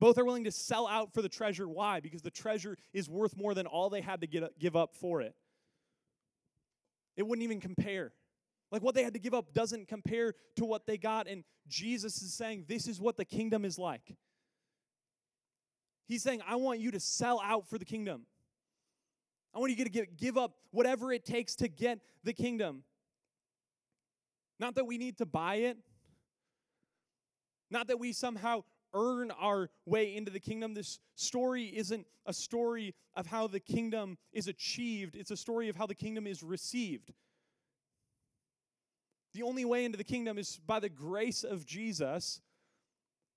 Both 0.00 0.16
are 0.16 0.24
willing 0.24 0.44
to 0.44 0.52
sell 0.52 0.86
out 0.86 1.12
for 1.12 1.22
the 1.22 1.28
treasure. 1.28 1.68
Why? 1.68 1.98
Because 1.98 2.22
the 2.22 2.30
treasure 2.30 2.76
is 2.92 3.10
worth 3.10 3.36
more 3.36 3.52
than 3.52 3.66
all 3.66 3.90
they 3.90 4.00
had 4.00 4.20
to 4.20 4.28
get, 4.28 4.58
give 4.58 4.76
up 4.76 4.94
for 4.94 5.20
it. 5.20 5.34
It 7.16 7.26
wouldn't 7.26 7.42
even 7.42 7.60
compare. 7.60 8.12
Like 8.70 8.82
what 8.82 8.94
they 8.94 9.02
had 9.02 9.14
to 9.14 9.18
give 9.18 9.34
up 9.34 9.52
doesn't 9.52 9.88
compare 9.88 10.34
to 10.56 10.64
what 10.64 10.86
they 10.86 10.98
got. 10.98 11.26
And 11.26 11.42
Jesus 11.66 12.22
is 12.22 12.32
saying, 12.32 12.66
This 12.68 12.86
is 12.86 13.00
what 13.00 13.16
the 13.16 13.24
kingdom 13.24 13.64
is 13.64 13.76
like. 13.76 14.14
He's 16.08 16.22
saying, 16.22 16.40
I 16.48 16.56
want 16.56 16.80
you 16.80 16.90
to 16.92 17.00
sell 17.00 17.40
out 17.44 17.68
for 17.68 17.76
the 17.78 17.84
kingdom. 17.84 18.22
I 19.54 19.58
want 19.58 19.76
you 19.76 19.84
to 19.84 20.06
give 20.06 20.38
up 20.38 20.54
whatever 20.70 21.12
it 21.12 21.24
takes 21.24 21.54
to 21.56 21.68
get 21.68 22.00
the 22.24 22.32
kingdom. 22.32 22.82
Not 24.58 24.74
that 24.76 24.86
we 24.86 24.98
need 24.98 25.18
to 25.18 25.26
buy 25.26 25.56
it, 25.56 25.78
not 27.70 27.88
that 27.88 27.98
we 27.98 28.12
somehow 28.12 28.64
earn 28.94 29.30
our 29.30 29.68
way 29.84 30.16
into 30.16 30.30
the 30.30 30.40
kingdom. 30.40 30.72
This 30.72 30.98
story 31.14 31.64
isn't 31.64 32.06
a 32.24 32.32
story 32.32 32.94
of 33.14 33.26
how 33.26 33.46
the 33.46 33.60
kingdom 33.60 34.16
is 34.32 34.48
achieved, 34.48 35.14
it's 35.14 35.30
a 35.30 35.36
story 35.36 35.68
of 35.68 35.76
how 35.76 35.86
the 35.86 35.94
kingdom 35.94 36.26
is 36.26 36.42
received. 36.42 37.12
The 39.34 39.42
only 39.42 39.66
way 39.66 39.84
into 39.84 39.98
the 39.98 40.04
kingdom 40.04 40.38
is 40.38 40.58
by 40.66 40.80
the 40.80 40.88
grace 40.88 41.44
of 41.44 41.66
Jesus 41.66 42.40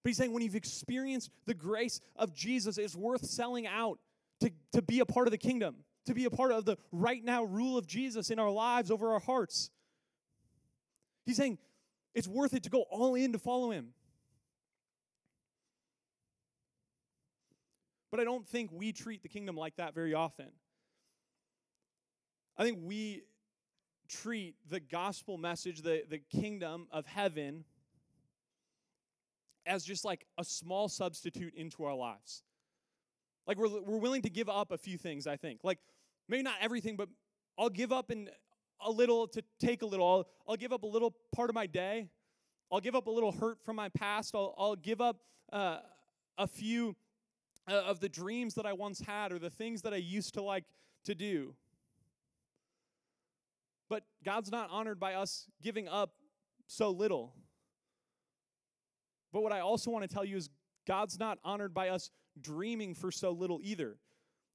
but 0.03 0.09
he's 0.09 0.17
saying 0.17 0.33
when 0.33 0.41
you've 0.41 0.55
experienced 0.55 1.29
the 1.45 1.53
grace 1.53 2.01
of 2.15 2.33
Jesus, 2.33 2.77
it's 2.77 2.95
worth 2.95 3.25
selling 3.25 3.67
out 3.67 3.99
to, 4.39 4.51
to 4.73 4.81
be 4.81 4.99
a 4.99 5.05
part 5.05 5.27
of 5.27 5.31
the 5.31 5.37
kingdom, 5.37 5.75
to 6.05 6.13
be 6.13 6.25
a 6.25 6.29
part 6.29 6.51
of 6.51 6.65
the 6.65 6.77
right 6.91 7.23
now 7.23 7.43
rule 7.43 7.77
of 7.77 7.85
Jesus 7.85 8.31
in 8.31 8.39
our 8.39 8.49
lives 8.49 8.89
over 8.89 9.13
our 9.13 9.19
hearts. 9.19 9.69
He's 11.25 11.37
saying 11.37 11.59
it's 12.15 12.27
worth 12.27 12.53
it 12.53 12.63
to 12.63 12.69
go 12.69 12.81
all 12.89 13.15
in 13.15 13.33
to 13.33 13.39
follow 13.39 13.71
him. 13.71 13.89
But 18.09 18.19
I 18.19 18.23
don't 18.23 18.45
think 18.47 18.71
we 18.73 18.91
treat 18.91 19.21
the 19.21 19.29
kingdom 19.29 19.55
like 19.55 19.77
that 19.77 19.93
very 19.93 20.13
often. 20.13 20.47
I 22.57 22.63
think 22.63 22.79
we 22.81 23.21
treat 24.09 24.55
the 24.69 24.79
gospel 24.79 25.37
message, 25.37 25.81
the, 25.81 26.03
the 26.09 26.19
kingdom 26.19 26.87
of 26.91 27.05
heaven, 27.05 27.63
as 29.65 29.83
just 29.83 30.05
like 30.05 30.25
a 30.37 30.43
small 30.43 30.89
substitute 30.89 31.53
into 31.55 31.83
our 31.83 31.95
lives. 31.95 32.43
Like 33.47 33.57
we're, 33.57 33.81
we're 33.81 33.97
willing 33.97 34.21
to 34.23 34.29
give 34.29 34.49
up 34.49 34.71
a 34.71 34.77
few 34.77 34.97
things, 34.97 35.27
I 35.27 35.37
think. 35.37 35.61
Like 35.63 35.79
maybe 36.29 36.43
not 36.43 36.55
everything, 36.61 36.95
but 36.95 37.09
I'll 37.57 37.69
give 37.69 37.91
up 37.91 38.11
in 38.11 38.29
a 38.83 38.91
little 38.91 39.27
to 39.27 39.43
take 39.59 39.81
a 39.81 39.85
little. 39.85 40.07
I'll, 40.07 40.27
I'll 40.47 40.57
give 40.57 40.73
up 40.73 40.83
a 40.83 40.87
little 40.87 41.13
part 41.35 41.49
of 41.49 41.55
my 41.55 41.67
day. 41.67 42.09
I'll 42.71 42.79
give 42.79 42.95
up 42.95 43.07
a 43.07 43.11
little 43.11 43.31
hurt 43.31 43.63
from 43.63 43.75
my 43.75 43.89
past. 43.89 44.33
I'll, 44.33 44.55
I'll 44.57 44.75
give 44.75 45.01
up 45.01 45.17
uh, 45.51 45.79
a 46.37 46.47
few 46.47 46.95
uh, 47.69 47.73
of 47.73 47.99
the 47.99 48.09
dreams 48.09 48.55
that 48.55 48.65
I 48.65 48.73
once 48.73 49.01
had 49.01 49.31
or 49.31 49.39
the 49.39 49.49
things 49.49 49.81
that 49.81 49.93
I 49.93 49.97
used 49.97 50.33
to 50.35 50.41
like 50.41 50.63
to 51.05 51.13
do. 51.13 51.53
But 53.89 54.03
God's 54.23 54.51
not 54.51 54.69
honored 54.71 54.99
by 54.99 55.15
us 55.15 55.47
giving 55.61 55.89
up 55.89 56.13
so 56.67 56.89
little. 56.89 57.33
But 59.31 59.43
what 59.43 59.51
I 59.51 59.59
also 59.59 59.91
want 59.91 60.07
to 60.07 60.13
tell 60.13 60.25
you 60.25 60.37
is 60.37 60.49
God's 60.87 61.19
not 61.19 61.39
honored 61.43 61.73
by 61.73 61.89
us 61.89 62.09
dreaming 62.39 62.93
for 62.95 63.11
so 63.11 63.31
little 63.31 63.59
either. 63.63 63.97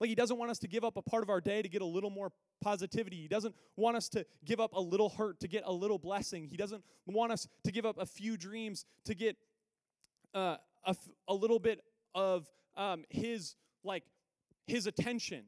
Like, 0.00 0.09
He 0.09 0.14
doesn't 0.14 0.37
want 0.37 0.50
us 0.50 0.59
to 0.61 0.68
give 0.68 0.85
up 0.85 0.97
a 0.97 1.02
part 1.02 1.23
of 1.23 1.30
our 1.30 1.40
day 1.40 1.62
to 1.62 1.68
get 1.68 1.83
a 1.83 1.87
little 1.87 2.11
more 2.11 2.33
positivity. 2.61 3.16
He 3.16 3.28
doesn't 3.28 3.54
want 3.76 3.97
us 3.97 4.09
to 4.11 4.26
give 4.45 4.61
up 4.61 4.73
a 4.75 4.80
little 4.80 5.09
hurt 5.09 5.40
to 5.40 5.49
get 5.49 5.62
a 5.66 5.73
little 5.73 5.99
blessing. 5.99 6.47
He 6.47 6.56
doesn't 6.56 6.83
want 7.06 7.33
us 7.33 7.49
to 7.64 7.73
give 7.73 7.87
up 7.87 7.99
a 7.99 8.06
few 8.06 8.37
dreams 8.37 8.85
to 9.04 9.14
get 9.14 9.37
uh, 10.35 10.56
a, 10.85 10.90
f- 10.90 11.09
a 11.28 11.35
little 11.35 11.59
bit 11.59 11.83
of 12.14 12.47
um, 12.76 13.04
His, 13.09 13.56
like, 13.85 14.04
His 14.66 14.87
attention. 14.87 15.45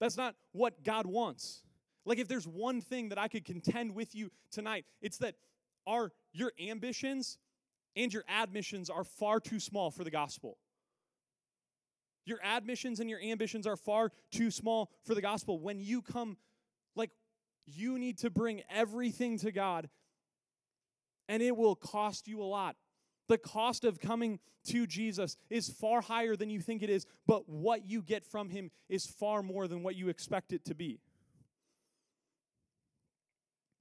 That's 0.00 0.16
not 0.16 0.34
what 0.52 0.84
God 0.84 1.06
wants. 1.06 1.62
Like, 2.04 2.18
if 2.18 2.28
there's 2.28 2.46
one 2.46 2.80
thing 2.80 3.10
that 3.10 3.18
I 3.18 3.28
could 3.28 3.44
contend 3.44 3.94
with 3.94 4.14
you 4.14 4.30
tonight, 4.50 4.84
it's 5.02 5.18
that 5.18 5.34
our 5.86 6.12
your 6.32 6.52
ambitions 6.60 7.38
and 7.96 8.12
your 8.12 8.24
admissions 8.28 8.90
are 8.90 9.04
far 9.04 9.40
too 9.40 9.60
small 9.60 9.90
for 9.90 10.04
the 10.04 10.10
gospel. 10.10 10.58
Your 12.24 12.38
admissions 12.44 13.00
and 13.00 13.08
your 13.08 13.20
ambitions 13.20 13.66
are 13.66 13.76
far 13.76 14.12
too 14.30 14.50
small 14.50 14.90
for 15.04 15.14
the 15.14 15.22
gospel. 15.22 15.58
When 15.58 15.80
you 15.80 16.02
come, 16.02 16.36
like, 16.94 17.10
you 17.64 17.98
need 17.98 18.18
to 18.18 18.30
bring 18.30 18.62
everything 18.70 19.38
to 19.38 19.50
God, 19.50 19.88
and 21.28 21.42
it 21.42 21.56
will 21.56 21.74
cost 21.74 22.28
you 22.28 22.42
a 22.42 22.44
lot. 22.44 22.76
The 23.28 23.38
cost 23.38 23.84
of 23.84 24.00
coming 24.00 24.40
to 24.66 24.86
Jesus 24.86 25.36
is 25.50 25.68
far 25.68 26.00
higher 26.00 26.36
than 26.36 26.50
you 26.50 26.60
think 26.60 26.82
it 26.82 26.90
is, 26.90 27.06
but 27.26 27.48
what 27.48 27.86
you 27.86 28.02
get 28.02 28.24
from 28.24 28.50
Him 28.50 28.70
is 28.88 29.06
far 29.06 29.42
more 29.42 29.66
than 29.66 29.82
what 29.82 29.96
you 29.96 30.08
expect 30.08 30.52
it 30.52 30.64
to 30.66 30.74
be. 30.74 31.00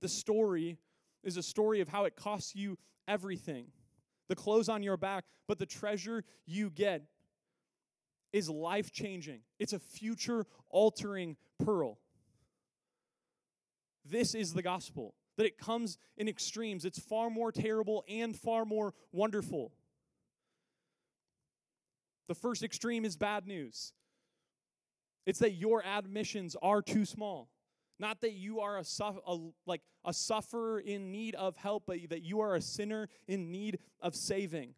The 0.02 0.10
story 0.10 0.78
is 1.24 1.38
a 1.38 1.44
story 1.44 1.82
of 1.82 1.90
how 1.90 2.06
it 2.06 2.16
costs 2.16 2.56
you 2.56 2.78
everything 3.08 3.68
the 4.28 4.36
clothes 4.36 4.70
on 4.70 4.84
your 4.84 4.98
back, 4.98 5.26
but 5.48 5.60
the 5.60 5.66
treasure 5.66 6.24
you 6.46 6.70
get 6.70 7.04
is 8.34 8.50
life 8.50 8.92
changing. 8.92 9.40
It's 9.60 9.74
a 9.74 9.80
future 9.80 10.46
altering 10.70 11.38
pearl. 11.64 11.98
This 14.06 14.36
is 14.36 14.54
the 14.54 14.62
gospel, 14.62 15.16
that 15.38 15.46
it 15.46 15.58
comes 15.58 15.98
in 16.18 16.28
extremes. 16.28 16.86
It's 16.86 17.00
far 17.00 17.30
more 17.30 17.52
terrible 17.52 18.04
and 18.10 18.36
far 18.36 18.66
more 18.66 18.94
wonderful. 19.12 19.72
The 22.28 22.36
first 22.36 22.64
extreme 22.64 23.06
is 23.06 23.16
bad 23.16 23.48
news. 23.48 23.94
It's 25.26 25.40
that 25.40 25.54
your 25.54 25.86
admissions 25.86 26.56
are 26.62 26.82
too 26.82 27.06
small. 27.06 27.50
Not 28.00 28.22
that 28.22 28.34
you 28.34 28.60
are 28.60 28.78
a, 28.78 28.84
a, 29.28 29.38
like 29.66 29.82
a 30.06 30.14
sufferer 30.14 30.80
in 30.80 31.12
need 31.12 31.36
of 31.36 31.56
help, 31.58 31.84
but 31.88 31.98
that 32.10 32.22
you 32.24 32.42
are 32.42 32.56
a 32.56 32.62
sinner 32.62 33.10
in 33.28 33.52
need 33.52 33.80
of 34.02 34.16
saving. 34.16 34.76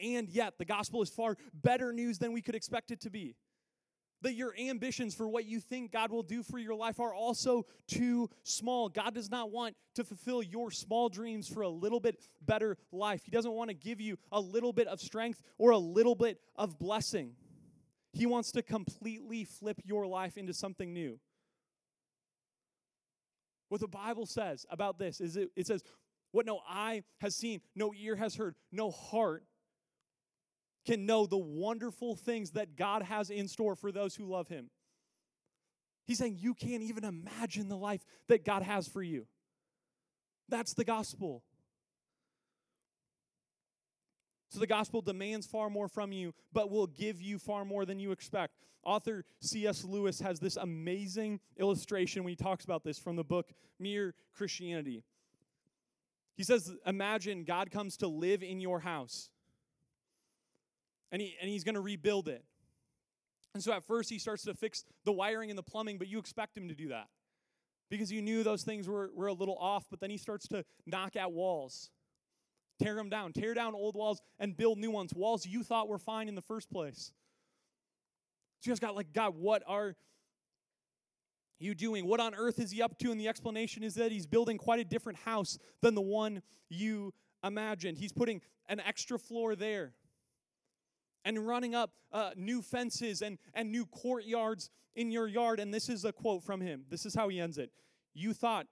And 0.00 0.28
yet, 0.30 0.54
the 0.58 0.64
gospel 0.64 1.02
is 1.02 1.10
far 1.10 1.36
better 1.52 1.92
news 1.92 2.18
than 2.18 2.32
we 2.32 2.40
could 2.40 2.54
expect 2.54 2.90
it 2.90 3.00
to 3.02 3.10
be. 3.10 3.36
That 4.22 4.34
your 4.34 4.54
ambitions 4.58 5.14
for 5.14 5.28
what 5.28 5.46
you 5.46 5.60
think 5.60 5.92
God 5.92 6.10
will 6.10 6.22
do 6.22 6.42
for 6.42 6.58
your 6.58 6.74
life 6.74 7.00
are 7.00 7.14
also 7.14 7.64
too 7.86 8.28
small. 8.42 8.88
God 8.88 9.14
does 9.14 9.30
not 9.30 9.50
want 9.50 9.76
to 9.94 10.04
fulfill 10.04 10.42
your 10.42 10.70
small 10.70 11.08
dreams 11.08 11.48
for 11.48 11.62
a 11.62 11.68
little 11.68 12.00
bit 12.00 12.20
better 12.42 12.76
life. 12.92 13.22
He 13.24 13.30
doesn't 13.30 13.52
want 13.52 13.68
to 13.70 13.74
give 13.74 14.00
you 14.00 14.18
a 14.30 14.40
little 14.40 14.72
bit 14.72 14.88
of 14.88 15.00
strength 15.00 15.42
or 15.58 15.70
a 15.70 15.78
little 15.78 16.14
bit 16.14 16.38
of 16.56 16.78
blessing. 16.78 17.34
He 18.12 18.26
wants 18.26 18.52
to 18.52 18.62
completely 18.62 19.44
flip 19.44 19.80
your 19.84 20.06
life 20.06 20.36
into 20.36 20.52
something 20.52 20.92
new. 20.92 21.18
What 23.68 23.80
the 23.80 23.88
Bible 23.88 24.26
says 24.26 24.66
about 24.68 24.98
this 24.98 25.20
is 25.20 25.36
it, 25.36 25.50
it 25.54 25.66
says, 25.66 25.82
What 26.32 26.44
no 26.44 26.60
eye 26.68 27.04
has 27.20 27.36
seen, 27.36 27.60
no 27.76 27.92
ear 27.94 28.16
has 28.16 28.34
heard, 28.34 28.56
no 28.72 28.90
heart 28.90 29.44
can 30.86 31.06
know 31.06 31.26
the 31.26 31.38
wonderful 31.38 32.16
things 32.16 32.52
that 32.52 32.76
God 32.76 33.02
has 33.02 33.30
in 33.30 33.46
store 33.46 33.76
for 33.76 33.92
those 33.92 34.16
who 34.16 34.24
love 34.24 34.48
Him. 34.48 34.70
He's 36.06 36.18
saying 36.18 36.38
you 36.40 36.54
can't 36.54 36.82
even 36.82 37.04
imagine 37.04 37.68
the 37.68 37.76
life 37.76 38.04
that 38.28 38.44
God 38.44 38.62
has 38.62 38.88
for 38.88 39.02
you. 39.02 39.26
That's 40.48 40.74
the 40.74 40.84
gospel. 40.84 41.44
So 44.50 44.58
the 44.58 44.66
gospel 44.66 45.00
demands 45.00 45.46
far 45.46 45.70
more 45.70 45.88
from 45.88 46.10
you, 46.10 46.34
but 46.52 46.70
will 46.70 46.88
give 46.88 47.22
you 47.22 47.38
far 47.38 47.64
more 47.64 47.84
than 47.84 48.00
you 48.00 48.10
expect. 48.10 48.54
Author 48.82 49.24
C.S. 49.40 49.84
Lewis 49.84 50.20
has 50.20 50.40
this 50.40 50.56
amazing 50.56 51.38
illustration 51.58 52.24
when 52.24 52.32
he 52.32 52.36
talks 52.36 52.64
about 52.64 52.82
this 52.82 52.98
from 52.98 53.14
the 53.14 53.22
book 53.22 53.50
Mere 53.78 54.14
Christianity. 54.34 55.04
He 56.36 56.42
says, 56.42 56.72
Imagine 56.84 57.44
God 57.44 57.70
comes 57.70 57.96
to 57.98 58.08
live 58.08 58.42
in 58.42 58.60
your 58.60 58.80
house, 58.80 59.30
and, 61.12 61.22
he, 61.22 61.36
and 61.40 61.48
he's 61.48 61.62
going 61.62 61.76
to 61.76 61.80
rebuild 61.80 62.26
it. 62.28 62.44
And 63.54 63.62
so 63.62 63.72
at 63.72 63.84
first, 63.84 64.10
he 64.10 64.18
starts 64.18 64.44
to 64.44 64.54
fix 64.54 64.84
the 65.04 65.12
wiring 65.12 65.50
and 65.50 65.58
the 65.58 65.62
plumbing, 65.62 65.98
but 65.98 66.08
you 66.08 66.18
expect 66.18 66.56
him 66.56 66.68
to 66.68 66.74
do 66.74 66.88
that 66.88 67.08
because 67.88 68.10
you 68.10 68.22
knew 68.22 68.42
those 68.42 68.62
things 68.62 68.88
were, 68.88 69.10
were 69.14 69.26
a 69.26 69.32
little 69.32 69.58
off, 69.58 69.84
but 69.90 70.00
then 70.00 70.10
he 70.10 70.16
starts 70.16 70.48
to 70.48 70.64
knock 70.86 71.16
at 71.16 71.30
walls 71.30 71.90
tear 72.80 72.94
them 72.94 73.08
down, 73.08 73.32
tear 73.32 73.54
down 73.54 73.74
old 73.74 73.94
walls 73.94 74.20
and 74.38 74.56
build 74.56 74.78
new 74.78 74.90
ones, 74.90 75.12
walls 75.14 75.46
you 75.46 75.62
thought 75.62 75.88
were 75.88 75.98
fine 75.98 76.28
in 76.28 76.34
the 76.34 76.42
first 76.42 76.70
place. 76.70 77.12
So 78.60 78.68
you 78.68 78.72
guys 78.72 78.80
got 78.80 78.96
like, 78.96 79.12
God, 79.12 79.34
what 79.36 79.62
are 79.66 79.96
you 81.58 81.74
doing? 81.74 82.06
What 82.06 82.20
on 82.20 82.34
earth 82.34 82.58
is 82.58 82.70
he 82.70 82.82
up 82.82 82.98
to? 82.98 83.10
And 83.10 83.20
the 83.20 83.28
explanation 83.28 83.82
is 83.82 83.94
that 83.94 84.10
he's 84.12 84.26
building 84.26 84.58
quite 84.58 84.80
a 84.80 84.84
different 84.84 85.18
house 85.20 85.58
than 85.82 85.94
the 85.94 86.00
one 86.00 86.42
you 86.68 87.12
imagined. 87.44 87.98
He's 87.98 88.12
putting 88.12 88.40
an 88.68 88.80
extra 88.80 89.18
floor 89.18 89.54
there 89.54 89.92
and 91.24 91.46
running 91.46 91.74
up 91.74 91.90
uh, 92.12 92.30
new 92.36 92.62
fences 92.62 93.22
and, 93.22 93.38
and 93.54 93.70
new 93.70 93.86
courtyards 93.86 94.70
in 94.94 95.10
your 95.10 95.28
yard. 95.28 95.60
And 95.60 95.72
this 95.72 95.88
is 95.88 96.04
a 96.04 96.12
quote 96.12 96.42
from 96.42 96.60
him. 96.60 96.84
This 96.88 97.04
is 97.06 97.14
how 97.14 97.28
he 97.28 97.40
ends 97.40 97.58
it. 97.58 97.70
You 98.14 98.32
thought 98.32 98.66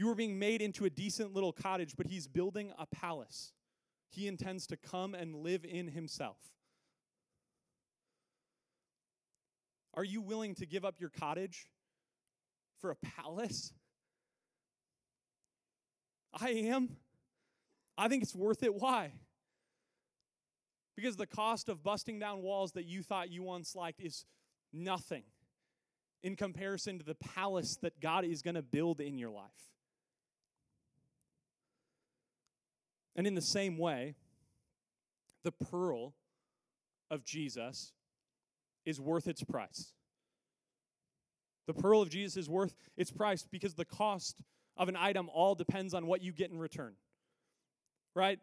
you 0.00 0.06
were 0.06 0.14
being 0.14 0.38
made 0.38 0.62
into 0.62 0.86
a 0.86 0.90
decent 0.90 1.34
little 1.34 1.52
cottage, 1.52 1.92
but 1.94 2.06
he's 2.06 2.26
building 2.26 2.72
a 2.78 2.86
palace. 2.86 3.52
He 4.08 4.28
intends 4.28 4.66
to 4.68 4.78
come 4.78 5.14
and 5.14 5.34
live 5.34 5.62
in 5.62 5.88
himself. 5.88 6.38
Are 9.92 10.02
you 10.02 10.22
willing 10.22 10.54
to 10.54 10.64
give 10.64 10.86
up 10.86 10.94
your 11.00 11.10
cottage 11.10 11.66
for 12.80 12.90
a 12.90 12.96
palace? 12.96 13.74
I 16.32 16.48
am. 16.48 16.96
I 17.98 18.08
think 18.08 18.22
it's 18.22 18.34
worth 18.34 18.62
it. 18.62 18.74
Why? 18.74 19.12
Because 20.96 21.16
the 21.16 21.26
cost 21.26 21.68
of 21.68 21.82
busting 21.82 22.18
down 22.18 22.40
walls 22.40 22.72
that 22.72 22.86
you 22.86 23.02
thought 23.02 23.30
you 23.30 23.42
once 23.42 23.76
liked 23.76 24.00
is 24.00 24.24
nothing 24.72 25.24
in 26.22 26.36
comparison 26.36 26.98
to 27.00 27.04
the 27.04 27.16
palace 27.16 27.76
that 27.82 28.00
God 28.00 28.24
is 28.24 28.40
going 28.40 28.54
to 28.54 28.62
build 28.62 29.02
in 29.02 29.18
your 29.18 29.30
life. 29.30 29.69
And 33.16 33.26
in 33.26 33.34
the 33.34 33.42
same 33.42 33.76
way, 33.78 34.14
the 35.42 35.52
pearl 35.52 36.14
of 37.10 37.24
Jesus 37.24 37.92
is 38.84 39.00
worth 39.00 39.26
its 39.26 39.42
price. 39.42 39.92
The 41.66 41.74
pearl 41.74 42.02
of 42.02 42.10
Jesus 42.10 42.36
is 42.36 42.48
worth 42.48 42.74
its 42.96 43.10
price 43.10 43.46
because 43.50 43.74
the 43.74 43.84
cost 43.84 44.42
of 44.76 44.88
an 44.88 44.96
item 44.96 45.28
all 45.32 45.54
depends 45.54 45.94
on 45.94 46.06
what 46.06 46.22
you 46.22 46.32
get 46.32 46.50
in 46.50 46.58
return. 46.58 46.94
Right? 48.14 48.38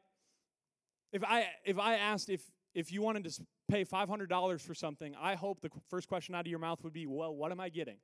If 1.12 1.24
I 1.24 1.48
if 1.66 1.80
I 1.80 1.96
asked 1.96 2.30
if 2.30 2.42
if 2.74 2.92
you 2.92 3.02
wanted 3.02 3.24
to 3.26 3.46
pay 3.70 3.84
$500 3.84 4.62
for 4.62 4.74
something, 4.74 5.16
I 5.20 5.36
hope 5.36 5.62
the 5.62 5.72
first 5.90 6.08
question 6.08 6.36
out 6.36 6.42
of 6.42 6.48
your 6.48 6.60
mouth 6.60 6.84
would 6.84 6.94
be, 6.94 7.08
"Well, 7.08 7.36
what 7.36 7.52
am 7.52 7.60
I 7.60 7.70
getting?" 7.70 7.98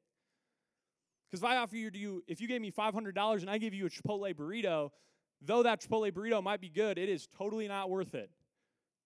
Because 1.30 1.42
if 1.42 1.50
I 1.50 1.58
offer 1.58 1.76
you 1.76 1.90
to 1.90 1.98
you, 1.98 2.24
if 2.28 2.42
you 2.42 2.48
gave 2.48 2.62
me 2.62 2.72
$500 2.72 3.42
and 3.42 3.50
I 3.50 3.58
give 3.58 3.74
you 3.74 3.86
a 3.86 3.90
Chipotle 3.90 4.34
burrito, 4.34 4.92
though 5.46 5.64
that 5.64 5.82
Chipotle 5.82 6.12
burrito 6.12 6.42
might 6.42 6.62
be 6.62 6.70
good, 6.70 6.98
it 6.98 7.10
is 7.10 7.28
totally 7.38 7.68
not 7.68 7.90
worth 7.90 8.16
it. 8.16 8.30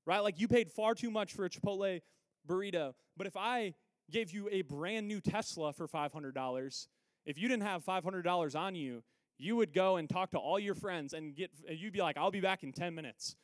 Right? 0.06 0.20
Like 0.20 0.40
you 0.40 0.48
paid 0.48 0.72
far 0.72 0.96
too 0.96 1.12
much 1.12 1.34
for 1.34 1.46
a 1.46 1.50
Chipotle 1.50 2.02
burrito. 2.48 2.94
But 3.18 3.28
if 3.28 3.36
I 3.36 3.74
gave 4.10 4.32
you 4.32 4.48
a 4.52 4.62
brand 4.62 5.08
new 5.08 5.20
Tesla 5.20 5.74
for 5.74 5.88
$500, 5.88 6.88
if 7.26 7.38
you 7.38 7.48
didn't 7.50 7.64
have 7.64 7.84
$500 7.84 8.56
on 8.56 8.76
you, 8.76 9.04
you 9.38 9.56
would 9.56 9.74
go 9.74 9.98
and 9.98 10.10
talk 10.10 10.32
to 10.32 10.38
all 10.38 10.60
your 10.60 10.76
friends 10.76 11.14
and 11.14 11.36
get 11.36 11.52
you'd 11.70 11.94
be 11.94 12.02
like, 12.02 12.18
"I'll 12.18 12.32
be 12.32 12.40
back 12.40 12.64
in 12.64 12.72
10 12.72 12.96
minutes." 12.96 13.36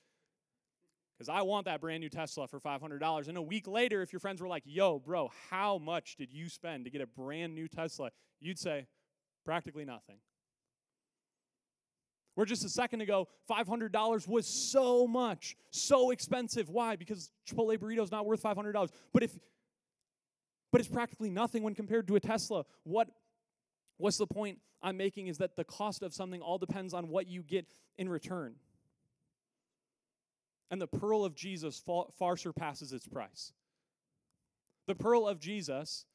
Cuz 1.20 1.30
I 1.30 1.42
want 1.44 1.66
that 1.66 1.82
brand 1.82 2.02
new 2.02 2.10
Tesla 2.10 2.48
for 2.48 2.60
$500. 2.60 3.28
And 3.28 3.38
a 3.38 3.42
week 3.42 3.68
later 3.68 4.02
if 4.02 4.12
your 4.12 4.20
friends 4.20 4.42
were 4.42 4.48
like, 4.48 4.64
"Yo, 4.66 5.00
bro, 5.00 5.30
how 5.50 5.78
much 5.78 6.16
did 6.16 6.34
you 6.34 6.50
spend 6.50 6.86
to 6.86 6.90
get 6.90 7.02
a 7.02 7.08
brand 7.08 7.54
new 7.54 7.68
Tesla?" 7.68 8.12
You'd 8.40 8.58
say, 8.58 8.88
"Practically 9.44 9.86
nothing." 9.86 10.20
Where 12.36 12.46
just 12.46 12.66
a 12.66 12.70
second 12.70 13.02
ago, 13.02 13.28
$500 13.50 14.28
was 14.28 14.48
so 14.48 15.06
much, 15.08 15.56
so 15.70 16.10
expensive. 16.10 16.70
Why? 16.70 16.96
Because 16.96 17.30
Chipotle 17.48 17.78
burrito 17.78 18.02
is 18.04 18.12
not 18.12 18.26
worth 18.26 18.42
$500. 18.42 18.90
But 19.14 19.24
if 19.24 19.38
but 20.72 20.82
it's 20.82 20.90
practically 20.90 21.30
nothing 21.30 21.62
when 21.62 21.76
compared 21.76 22.08
to 22.08 22.16
a 22.16 22.20
Tesla. 22.20 22.66
What 22.84 23.08
what's 23.98 24.18
the 24.18 24.26
point 24.26 24.58
I'm 24.82 24.98
making 24.98 25.28
is 25.28 25.38
that 25.38 25.56
the 25.56 25.64
cost 25.64 26.02
of 26.02 26.16
something 26.16 26.42
all 26.42 26.58
depends 26.58 26.96
on 26.96 27.10
what 27.10 27.28
you 27.28 27.44
get 27.44 27.68
in 27.98 28.10
return. 28.10 28.56
And 30.72 30.82
the 30.82 30.88
pearl 30.88 31.24
of 31.24 31.36
Jesus 31.36 31.78
far, 31.78 32.08
far 32.18 32.36
surpasses 32.36 32.92
its 32.92 33.08
price. 33.08 33.54
The 34.88 34.96
pearl 34.96 35.28
of 35.28 35.40
Jesus, 35.40 36.06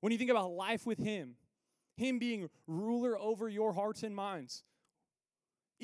when 0.00 0.10
you 0.10 0.18
think 0.18 0.30
about 0.30 0.50
life 0.50 0.84
with 0.84 0.98
him, 0.98 1.36
him 1.96 2.18
being 2.18 2.50
ruler 2.66 3.16
over 3.16 3.48
your 3.48 3.72
hearts 3.72 4.02
and 4.02 4.14
minds, 4.14 4.64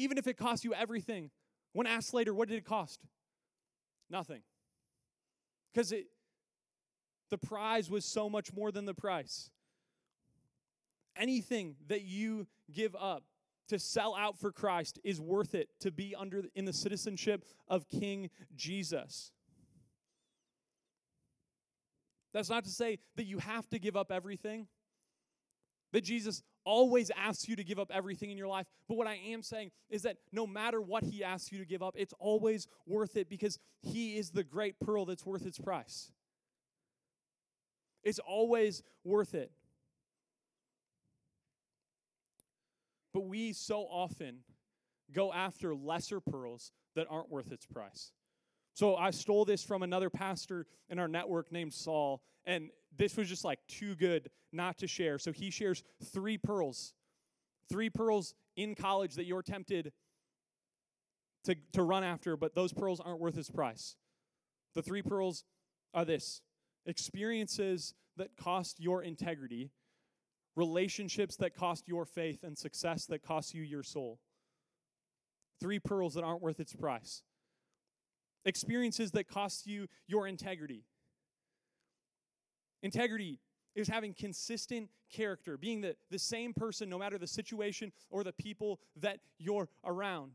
even 0.01 0.19
if 0.19 0.27
it 0.27 0.37
costs 0.37 0.65
you 0.65 0.75
everything. 0.75 1.31
When 1.73 1.87
asked 1.87 2.15
later, 2.15 2.35
what 2.35 2.49
did 2.49 2.57
it 2.57 2.65
cost? 2.65 3.01
Nothing. 4.09 4.43
Because 5.73 5.93
it 5.93 6.07
the 7.31 7.39
prize 7.39 7.89
was 7.89 8.05
so 8.05 8.29
much 8.29 8.53
more 8.53 8.73
than 8.73 8.87
the 8.87 8.95
price. 8.95 9.51
Anything 11.17 11.77
that 11.87 12.03
you 12.03 12.49
give 12.73 12.97
up 12.99 13.23
to 13.69 13.79
sell 13.79 14.17
out 14.17 14.37
for 14.37 14.51
Christ 14.51 14.99
is 15.05 15.21
worth 15.21 15.55
it 15.55 15.69
to 15.79 15.93
be 15.93 16.15
under 16.19 16.43
in 16.57 16.65
the 16.65 16.73
citizenship 16.73 17.45
of 17.69 17.89
King 17.89 18.31
Jesus. 18.57 19.31
That's 22.33 22.51
not 22.51 22.65
to 22.65 22.71
say 22.71 22.99
that 23.17 23.27
you 23.27 23.39
have 23.39 23.69
to 23.71 23.79
give 23.79 23.97
up 23.97 24.11
everything. 24.11 24.67
That 25.93 26.03
Jesus 26.03 26.43
always 26.65 27.11
asks 27.17 27.49
you 27.49 27.57
to 27.57 27.65
give 27.65 27.79
up 27.79 27.91
everything 27.93 28.31
in 28.31 28.39
your 28.39 28.49
life. 28.49 28.67
But 28.89 28.97
what 28.97 29.07
I 29.07 29.19
am 29.29 29.43
saying 29.43 29.71
is 29.89 30.03
that 30.03 30.17
no 30.33 30.47
matter 30.47 30.81
what 30.81 31.03
he 31.03 31.25
asks 31.25 31.53
you 31.53 31.59
to 31.59 31.65
give 31.65 31.83
up, 31.83 31.95
it's 31.97 32.15
always 32.19 32.67
worth 32.87 33.17
it 33.17 33.29
because 33.29 33.59
he 33.83 34.17
is 34.17 34.31
the 34.31 34.45
great 34.45 34.79
pearl 34.81 35.05
that's 35.05 35.25
worth 35.25 35.47
its 35.47 35.59
price. 35.59 36.11
It's 38.03 38.19
always 38.19 38.83
worth 39.05 39.35
it. 39.35 39.51
But 43.13 43.27
we 43.27 43.53
so 43.53 43.83
often 43.83 44.39
go 45.13 45.33
after 45.33 45.75
lesser 45.75 46.21
pearls 46.21 46.73
that 46.95 47.07
aren't 47.11 47.31
worth 47.31 47.53
its 47.53 47.67
price. 47.67 48.13
So 48.81 48.97
I 48.97 49.11
stole 49.11 49.45
this 49.45 49.63
from 49.63 49.83
another 49.83 50.09
pastor 50.09 50.65
in 50.89 50.99
our 50.99 51.07
network 51.07 51.53
named 51.53 51.75
Saul, 51.75 52.23
and 52.47 52.71
this 52.97 53.15
was 53.15 53.29
just 53.29 53.45
like 53.45 53.59
too 53.69 53.95
good 53.95 54.31
not 54.55 54.79
to 54.79 54.87
share. 54.87 55.19
So 55.19 55.33
he 55.33 55.51
shares 55.51 55.85
three 56.03 56.39
pearls, 56.39 56.95
three 57.69 57.91
pearls 57.91 58.33
in 58.57 58.75
college 58.75 59.17
that 59.17 59.27
you're 59.27 59.43
tempted 59.43 59.93
to, 61.45 61.57
to 61.75 61.83
run 61.83 62.05
after, 62.05 62.39
but 62.39 62.55
those 62.55 62.73
pearls 62.73 63.01
aren't 63.01 63.21
worth 63.21 63.37
its 63.37 63.51
price. 63.51 63.97
The 64.75 64.81
three 64.81 65.03
pearls 65.03 65.45
are 65.93 66.07
this 66.07 66.41
experiences 66.87 67.93
that 68.17 68.35
cost 68.39 68.81
your 68.81 69.03
integrity, 69.03 69.73
relationships 70.57 71.37
that 71.37 71.55
cost 71.55 71.87
your 71.87 72.07
faith, 72.07 72.45
and 72.45 72.57
success 72.57 73.05
that 73.09 73.23
cost 73.23 73.53
you 73.53 73.61
your 73.61 73.83
soul. 73.83 74.21
Three 75.61 75.81
pearls 75.81 76.15
that 76.15 76.25
aren't 76.25 76.41
worth 76.41 76.61
its 76.61 76.73
price. 76.73 77.23
Experiences 78.45 79.11
that 79.13 79.29
cost 79.29 79.67
you 79.67 79.87
your 80.07 80.27
integrity. 80.27 80.85
Integrity 82.83 83.39
is 83.75 83.89
having 83.89 84.15
consistent 84.15 84.89
character, 85.11 85.57
being 85.57 85.81
the, 85.81 85.97
the 86.11 86.19
same 86.19 86.53
person 86.55 86.89
no 86.89 86.99
matter 86.99 87.19
the 87.19 87.27
situation 87.27 87.93
or 88.09 88.25
the 88.25 88.33
people 88.33 88.81
that 88.97 89.21
you're 89.39 89.69
around. 89.85 90.33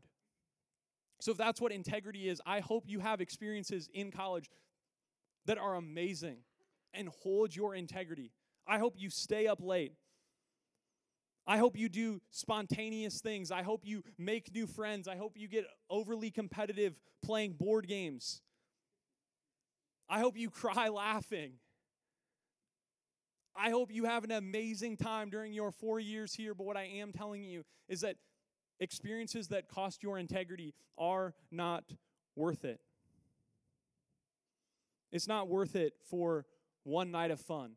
So, 1.20 1.32
if 1.32 1.38
that's 1.38 1.60
what 1.60 1.72
integrity 1.72 2.28
is, 2.28 2.40
I 2.46 2.60
hope 2.60 2.84
you 2.86 3.00
have 3.00 3.20
experiences 3.20 3.88
in 3.92 4.10
college 4.10 4.50
that 5.46 5.58
are 5.58 5.74
amazing 5.74 6.38
and 6.92 7.08
hold 7.22 7.54
your 7.54 7.74
integrity. 7.74 8.32
I 8.66 8.78
hope 8.78 8.94
you 8.96 9.10
stay 9.10 9.46
up 9.46 9.62
late. 9.62 9.94
I 11.46 11.58
hope 11.58 11.78
you 11.78 11.88
do 11.88 12.20
spontaneous 12.30 13.20
things. 13.20 13.52
I 13.52 13.62
hope 13.62 13.82
you 13.84 14.02
make 14.18 14.52
new 14.52 14.66
friends. 14.66 15.06
I 15.06 15.16
hope 15.16 15.34
you 15.36 15.46
get 15.46 15.64
overly 15.88 16.30
competitive 16.30 16.98
playing 17.24 17.52
board 17.52 17.86
games. 17.86 18.42
I 20.08 20.18
hope 20.18 20.36
you 20.36 20.50
cry 20.50 20.88
laughing. 20.92 21.52
I 23.54 23.70
hope 23.70 23.92
you 23.92 24.04
have 24.04 24.24
an 24.24 24.32
amazing 24.32 24.96
time 24.96 25.30
during 25.30 25.52
your 25.52 25.70
four 25.70 26.00
years 26.00 26.34
here. 26.34 26.54
But 26.54 26.66
what 26.66 26.76
I 26.76 26.84
am 26.84 27.12
telling 27.12 27.44
you 27.44 27.64
is 27.88 28.00
that 28.00 28.16
experiences 28.80 29.48
that 29.48 29.68
cost 29.68 30.02
your 30.02 30.18
integrity 30.18 30.74
are 30.98 31.32
not 31.50 31.84
worth 32.34 32.64
it. 32.64 32.80
It's 35.12 35.28
not 35.28 35.48
worth 35.48 35.76
it 35.76 35.94
for 36.10 36.44
one 36.82 37.10
night 37.10 37.30
of 37.30 37.40
fun. 37.40 37.72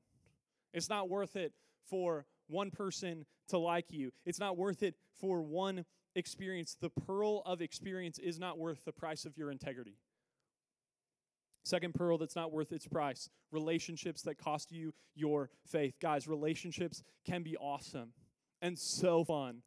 It's 0.74 0.90
not 0.90 1.08
worth 1.08 1.36
it 1.36 1.54
for 1.90 2.26
one 2.48 2.72
person 2.72 3.26
to 3.50 3.58
like 3.58 3.92
you. 3.92 4.12
It's 4.26 4.40
not 4.40 4.58
worth 4.58 4.84
it 4.84 4.96
for 5.20 5.42
one 5.42 5.86
experience. 6.16 6.76
The 6.80 6.90
pearl 6.90 7.42
of 7.46 7.62
experience 7.62 8.20
is 8.20 8.40
not 8.40 8.58
worth 8.58 8.86
the 8.86 8.92
price 8.92 9.26
of 9.26 9.38
your 9.38 9.52
integrity. 9.52 9.98
Second 11.64 11.94
pearl 11.94 12.18
that's 12.18 12.36
not 12.36 12.52
worth 12.52 12.72
its 12.72 12.88
price 12.88 13.30
relationships 13.52 14.22
that 14.24 14.38
cost 14.38 14.72
you 14.72 14.94
your 15.16 15.50
faith. 15.68 15.96
Guys, 16.02 16.28
relationships 16.28 17.04
can 17.26 17.44
be 17.44 17.58
awesome 17.58 18.14
and 18.62 18.78
so 18.78 19.24
fun. 19.24 19.62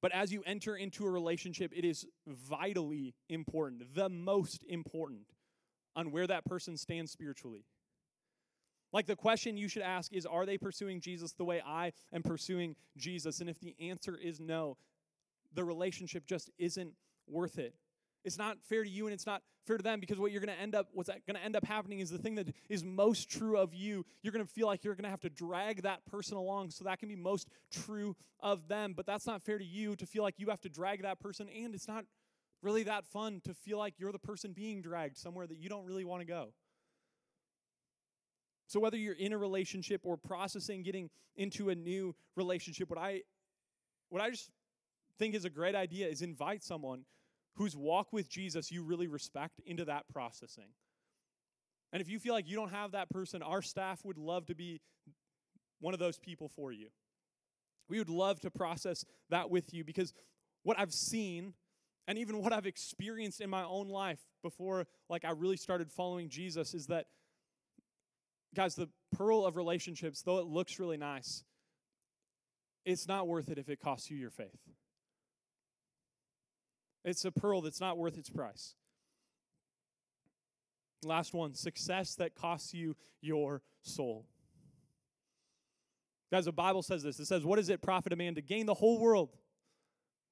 But 0.00 0.12
as 0.12 0.32
you 0.32 0.42
enter 0.46 0.76
into 0.76 1.04
a 1.04 1.10
relationship, 1.10 1.72
it 1.74 1.84
is 1.84 2.06
vitally 2.26 3.14
important, 3.28 3.94
the 3.94 4.08
most 4.08 4.64
important, 4.68 5.26
on 5.96 6.12
where 6.12 6.26
that 6.26 6.44
person 6.44 6.76
stands 6.76 7.10
spiritually. 7.10 7.64
Like 8.92 9.06
the 9.06 9.16
question 9.16 9.56
you 9.56 9.68
should 9.68 9.82
ask 9.82 10.12
is 10.12 10.26
Are 10.26 10.46
they 10.46 10.58
pursuing 10.58 11.00
Jesus 11.00 11.32
the 11.32 11.44
way 11.44 11.62
I 11.64 11.92
am 12.12 12.22
pursuing 12.22 12.76
Jesus? 12.96 13.40
And 13.40 13.50
if 13.50 13.60
the 13.60 13.74
answer 13.80 14.16
is 14.16 14.40
no, 14.40 14.76
the 15.54 15.64
relationship 15.64 16.26
just 16.26 16.50
isn't 16.58 16.92
worth 17.26 17.58
it. 17.58 17.74
It's 18.24 18.38
not 18.38 18.58
fair 18.68 18.82
to 18.82 18.90
you 18.90 19.06
and 19.06 19.14
it's 19.14 19.26
not 19.26 19.42
fair 19.66 19.76
to 19.76 19.82
them 19.82 20.00
because 20.00 20.18
what 20.18 20.32
you're 20.32 20.40
going 20.40 20.54
to 20.54 20.60
end 20.60 20.74
up 20.74 20.88
what's 20.92 21.08
going 21.08 21.36
to 21.36 21.44
end 21.44 21.54
up 21.54 21.64
happening 21.64 22.00
is 22.00 22.10
the 22.10 22.18
thing 22.18 22.34
that 22.36 22.48
is 22.68 22.82
most 22.82 23.30
true 23.30 23.56
of 23.58 23.74
you. 23.74 24.04
You're 24.22 24.32
going 24.32 24.44
to 24.44 24.50
feel 24.50 24.66
like 24.66 24.84
you're 24.84 24.94
going 24.94 25.04
to 25.04 25.10
have 25.10 25.20
to 25.20 25.30
drag 25.30 25.82
that 25.82 26.04
person 26.06 26.36
along 26.36 26.70
so 26.70 26.84
that 26.84 26.98
can 26.98 27.08
be 27.08 27.16
most 27.16 27.48
true 27.70 28.16
of 28.40 28.68
them, 28.68 28.94
but 28.96 29.06
that's 29.06 29.26
not 29.26 29.42
fair 29.42 29.58
to 29.58 29.64
you 29.64 29.94
to 29.96 30.06
feel 30.06 30.22
like 30.22 30.34
you 30.38 30.48
have 30.48 30.60
to 30.62 30.68
drag 30.68 31.02
that 31.02 31.20
person 31.20 31.48
and 31.48 31.74
it's 31.74 31.88
not 31.88 32.04
really 32.62 32.82
that 32.84 33.06
fun 33.06 33.40
to 33.44 33.54
feel 33.54 33.78
like 33.78 33.94
you're 33.98 34.12
the 34.12 34.18
person 34.18 34.52
being 34.52 34.82
dragged 34.82 35.16
somewhere 35.16 35.46
that 35.46 35.58
you 35.58 35.68
don't 35.68 35.84
really 35.84 36.04
want 36.04 36.20
to 36.20 36.26
go. 36.26 36.52
So 38.68 38.78
whether 38.78 38.98
you're 38.98 39.14
in 39.14 39.32
a 39.32 39.38
relationship 39.38 40.02
or 40.04 40.16
processing 40.16 40.82
getting 40.82 41.08
into 41.36 41.70
a 41.70 41.74
new 41.74 42.14
relationship, 42.36 42.90
what 42.90 42.98
I 42.98 43.22
what 44.10 44.22
I 44.22 44.30
just 44.30 44.50
think 45.18 45.34
is 45.34 45.44
a 45.44 45.50
great 45.50 45.74
idea 45.74 46.06
is 46.06 46.22
invite 46.22 46.62
someone 46.62 47.04
whose 47.54 47.74
walk 47.74 48.12
with 48.12 48.28
Jesus 48.28 48.70
you 48.70 48.84
really 48.84 49.08
respect 49.08 49.60
into 49.66 49.86
that 49.86 50.04
processing. 50.12 50.68
And 51.92 52.02
if 52.02 52.10
you 52.10 52.18
feel 52.18 52.34
like 52.34 52.46
you 52.46 52.56
don't 52.56 52.70
have 52.70 52.92
that 52.92 53.08
person, 53.08 53.42
our 53.42 53.62
staff 53.62 54.04
would 54.04 54.18
love 54.18 54.46
to 54.46 54.54
be 54.54 54.82
one 55.80 55.94
of 55.94 56.00
those 56.00 56.18
people 56.18 56.48
for 56.48 56.70
you. 56.70 56.88
We 57.88 57.98
would 57.98 58.10
love 58.10 58.38
to 58.40 58.50
process 58.50 59.04
that 59.30 59.48
with 59.48 59.72
you 59.72 59.82
because 59.82 60.12
what 60.62 60.78
I've 60.78 60.92
seen 60.92 61.54
and 62.06 62.18
even 62.18 62.42
what 62.42 62.52
I've 62.52 62.66
experienced 62.66 63.40
in 63.40 63.48
my 63.48 63.64
own 63.64 63.88
life 63.88 64.20
before 64.42 64.86
like 65.08 65.24
I 65.24 65.30
really 65.30 65.56
started 65.56 65.90
following 65.90 66.28
Jesus 66.28 66.74
is 66.74 66.86
that 66.88 67.06
guys, 68.54 68.74
the 68.74 68.88
pearl 69.16 69.44
of 69.44 69.56
relationships, 69.56 70.22
though 70.22 70.38
it 70.38 70.46
looks 70.46 70.78
really 70.78 70.96
nice, 70.96 71.44
it's 72.84 73.06
not 73.06 73.28
worth 73.28 73.50
it 73.50 73.58
if 73.58 73.68
it 73.68 73.80
costs 73.80 74.10
you 74.10 74.16
your 74.16 74.30
faith. 74.30 74.60
It's 77.04 77.24
a 77.24 77.30
pearl 77.30 77.60
that's 77.60 77.80
not 77.80 77.98
worth 77.98 78.18
its 78.18 78.30
price. 78.30 78.74
Last 81.04 81.32
one 81.32 81.54
success 81.54 82.14
that 82.16 82.34
costs 82.34 82.74
you 82.74 82.96
your 83.20 83.62
soul. 83.82 84.26
Guys, 86.30 86.46
the 86.46 86.52
Bible 86.52 86.82
says 86.82 87.02
this. 87.02 87.18
It 87.20 87.26
says, 87.26 87.44
What 87.44 87.56
does 87.56 87.68
it 87.68 87.80
profit 87.80 88.12
a 88.12 88.16
man 88.16 88.34
to 88.34 88.42
gain 88.42 88.66
the 88.66 88.74
whole 88.74 88.98
world 88.98 89.30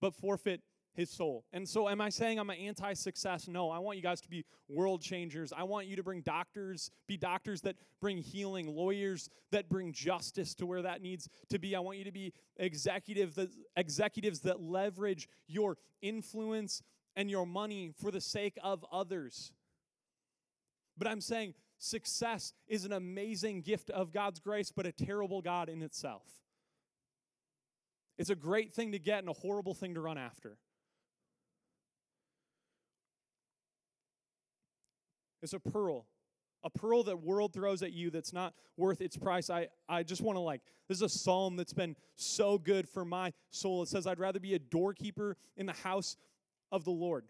but 0.00 0.14
forfeit 0.14 0.60
his 0.96 1.10
soul. 1.10 1.44
And 1.52 1.68
so, 1.68 1.88
am 1.88 2.00
I 2.00 2.08
saying 2.08 2.38
I'm 2.38 2.50
an 2.50 2.56
anti 2.56 2.94
success? 2.94 3.46
No, 3.46 3.70
I 3.70 3.78
want 3.78 3.96
you 3.96 4.02
guys 4.02 4.20
to 4.22 4.28
be 4.28 4.44
world 4.68 5.02
changers. 5.02 5.52
I 5.56 5.62
want 5.62 5.86
you 5.86 5.96
to 5.96 6.02
bring 6.02 6.22
doctors, 6.22 6.90
be 7.06 7.16
doctors 7.16 7.60
that 7.62 7.76
bring 8.00 8.18
healing, 8.18 8.66
lawyers 8.66 9.28
that 9.52 9.68
bring 9.68 9.92
justice 9.92 10.54
to 10.56 10.66
where 10.66 10.82
that 10.82 11.02
needs 11.02 11.28
to 11.50 11.58
be. 11.58 11.76
I 11.76 11.80
want 11.80 11.98
you 11.98 12.04
to 12.04 12.12
be 12.12 12.32
executive 12.56 13.34
that, 13.34 13.50
executives 13.76 14.40
that 14.40 14.60
leverage 14.60 15.28
your 15.46 15.76
influence 16.00 16.82
and 17.14 17.30
your 17.30 17.46
money 17.46 17.92
for 18.00 18.10
the 18.10 18.20
sake 18.20 18.58
of 18.62 18.84
others. 18.90 19.52
But 20.98 21.08
I'm 21.08 21.20
saying 21.20 21.54
success 21.78 22.54
is 22.66 22.84
an 22.84 22.92
amazing 22.92 23.60
gift 23.60 23.90
of 23.90 24.12
God's 24.12 24.40
grace, 24.40 24.72
but 24.74 24.86
a 24.86 24.92
terrible 24.92 25.42
God 25.42 25.68
in 25.68 25.82
itself. 25.82 26.24
It's 28.18 28.30
a 28.30 28.34
great 28.34 28.72
thing 28.72 28.92
to 28.92 28.98
get 28.98 29.18
and 29.18 29.28
a 29.28 29.34
horrible 29.34 29.74
thing 29.74 29.94
to 29.94 30.00
run 30.00 30.16
after. 30.16 30.56
It's 35.46 35.52
a 35.52 35.60
pearl. 35.60 36.06
A 36.64 36.70
pearl 36.70 37.04
that 37.04 37.22
world 37.22 37.52
throws 37.52 37.84
at 37.84 37.92
you 37.92 38.10
that's 38.10 38.32
not 38.32 38.52
worth 38.76 39.00
its 39.00 39.16
price. 39.16 39.48
I, 39.48 39.68
I 39.88 40.02
just 40.02 40.20
want 40.20 40.34
to 40.34 40.40
like, 40.40 40.60
this 40.88 40.98
is 40.98 41.02
a 41.02 41.08
psalm 41.08 41.54
that's 41.54 41.72
been 41.72 41.94
so 42.16 42.58
good 42.58 42.88
for 42.88 43.04
my 43.04 43.32
soul. 43.50 43.84
It 43.84 43.88
says, 43.88 44.08
I'd 44.08 44.18
rather 44.18 44.40
be 44.40 44.54
a 44.54 44.58
doorkeeper 44.58 45.36
in 45.56 45.66
the 45.66 45.72
house 45.72 46.16
of 46.72 46.84
the 46.84 46.90
Lord. 46.90 47.26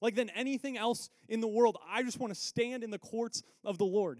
Like 0.00 0.16
than 0.16 0.30
anything 0.30 0.76
else 0.76 1.10
in 1.28 1.40
the 1.40 1.46
world, 1.46 1.78
I 1.88 2.02
just 2.02 2.18
want 2.18 2.34
to 2.34 2.40
stand 2.40 2.82
in 2.82 2.90
the 2.90 2.98
courts 2.98 3.44
of 3.64 3.78
the 3.78 3.84
Lord. 3.84 4.18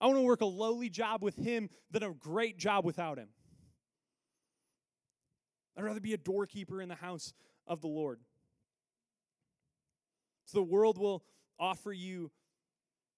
I 0.00 0.06
want 0.06 0.18
to 0.18 0.22
work 0.22 0.40
a 0.40 0.46
lowly 0.46 0.88
job 0.88 1.20
with 1.20 1.34
him 1.34 1.68
than 1.90 2.04
a 2.04 2.10
great 2.10 2.58
job 2.58 2.84
without 2.84 3.18
him. 3.18 3.28
I'd 5.76 5.82
rather 5.82 5.98
be 5.98 6.14
a 6.14 6.18
doorkeeper 6.18 6.80
in 6.80 6.88
the 6.88 6.94
house 6.94 7.34
of 7.66 7.80
the 7.80 7.88
Lord. 7.88 8.20
So 10.52 10.58
the 10.58 10.64
world 10.64 10.98
will 10.98 11.24
offer 11.58 11.92
you 11.92 12.30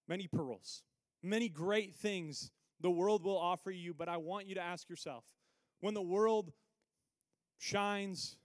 many 0.06 0.28
pearls, 0.28 0.84
many 1.20 1.48
great 1.48 1.96
things 1.96 2.52
the 2.80 2.90
world 2.90 3.24
will 3.24 3.38
offer 3.38 3.72
you, 3.72 3.92
but 3.92 4.08
I 4.08 4.18
want 4.18 4.46
you 4.46 4.54
to 4.54 4.60
ask 4.60 4.88
yourself 4.88 5.24
when 5.80 5.94
the 5.94 6.02
world 6.02 6.52
shines, 7.58 8.36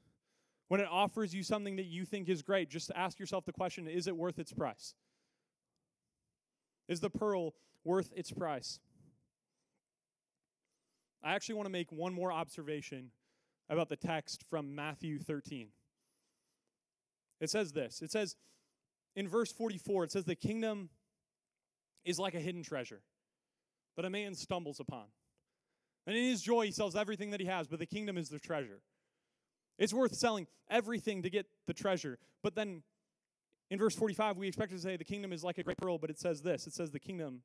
when 0.70 0.80
it 0.80 0.88
offers 0.90 1.36
you 1.36 1.44
something 1.44 1.76
that 1.76 1.86
you 1.86 2.04
think 2.04 2.30
is 2.30 2.42
great, 2.42 2.70
just 2.70 2.92
ask 2.96 3.20
yourself 3.20 3.46
the 3.46 3.54
question 3.54 3.88
is 3.88 4.08
it 4.08 4.18
worth 4.18 4.40
its 4.40 4.54
price? 4.54 4.96
Is 6.88 7.00
the 7.00 7.12
pearl 7.12 7.54
worth 7.84 8.12
its 8.16 8.32
price? 8.32 8.80
I 11.24 11.36
actually 11.36 11.56
want 11.56 11.68
to 11.68 11.72
make 11.72 11.92
one 11.92 12.14
more 12.14 12.32
observation 12.32 13.12
about 13.70 13.90
the 13.90 13.98
text 13.98 14.46
from 14.50 14.74
Matthew 14.74 15.20
13. 15.20 15.68
It 17.40 17.52
says 17.52 17.72
this 17.72 18.02
it 18.02 18.12
says, 18.12 18.36
in 19.16 19.28
verse 19.28 19.52
44, 19.52 20.06
it 20.06 20.12
says, 20.12 20.26
The 20.26 20.36
kingdom 20.36 20.90
is 22.06 22.20
like 22.20 22.36
a 22.36 22.40
hidden 22.40 22.64
treasure 22.64 23.02
that 23.96 24.06
a 24.06 24.10
man 24.10 24.34
stumbles 24.36 24.80
upon. 24.80 25.06
And 26.08 26.16
in 26.16 26.24
his 26.24 26.42
joy, 26.42 26.66
he 26.66 26.72
sells 26.72 26.96
everything 26.96 27.32
that 27.32 27.40
he 27.40 27.46
has, 27.46 27.68
but 27.68 27.80
the 27.80 27.86
kingdom 27.86 28.18
is 28.18 28.30
the 28.30 28.40
treasure. 28.40 28.82
It's 29.78 29.94
worth 29.94 30.16
selling 30.16 30.48
everything 30.70 31.24
to 31.24 31.30
get 31.30 31.46
the 31.68 31.74
treasure. 31.74 32.18
But 32.42 32.56
then 32.56 32.84
in 33.70 33.78
verse 33.78 33.96
45, 33.96 34.38
we 34.38 34.48
expect 34.48 34.72
to 34.72 34.80
say 34.80 34.98
the 34.98 35.04
kingdom 35.04 35.32
is 35.32 35.44
like 35.44 35.58
a 35.58 35.64
great 35.64 35.78
pearl, 35.78 35.98
but 35.98 36.10
it 36.10 36.20
says 36.20 36.42
this 36.42 36.66
it 36.68 36.74
says 36.74 36.92
the 36.92 37.00
kingdom 37.00 37.42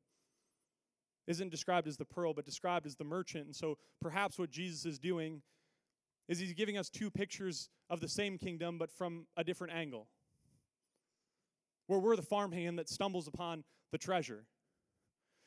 isn't 1.26 1.50
described 1.50 1.86
as 1.86 1.96
the 1.96 2.04
pearl, 2.04 2.34
but 2.34 2.44
described 2.44 2.86
as 2.86 2.96
the 2.96 3.04
merchant. 3.04 3.46
And 3.46 3.56
so 3.56 3.78
perhaps 4.00 4.38
what 4.38 4.50
Jesus 4.50 4.84
is 4.84 4.98
doing 4.98 5.42
is 6.28 6.38
he's 6.38 6.54
giving 6.54 6.78
us 6.78 6.88
two 6.88 7.10
pictures 7.10 7.68
of 7.90 8.00
the 8.00 8.08
same 8.08 8.38
kingdom, 8.38 8.78
but 8.78 8.90
from 8.90 9.26
a 9.36 9.44
different 9.44 9.72
angle 9.74 10.08
where 11.86 11.98
we're 11.98 12.16
the 12.16 12.22
farmhand 12.22 12.78
that 12.78 12.88
stumbles 12.88 13.28
upon 13.28 13.64
the 13.92 13.98
treasure. 13.98 14.44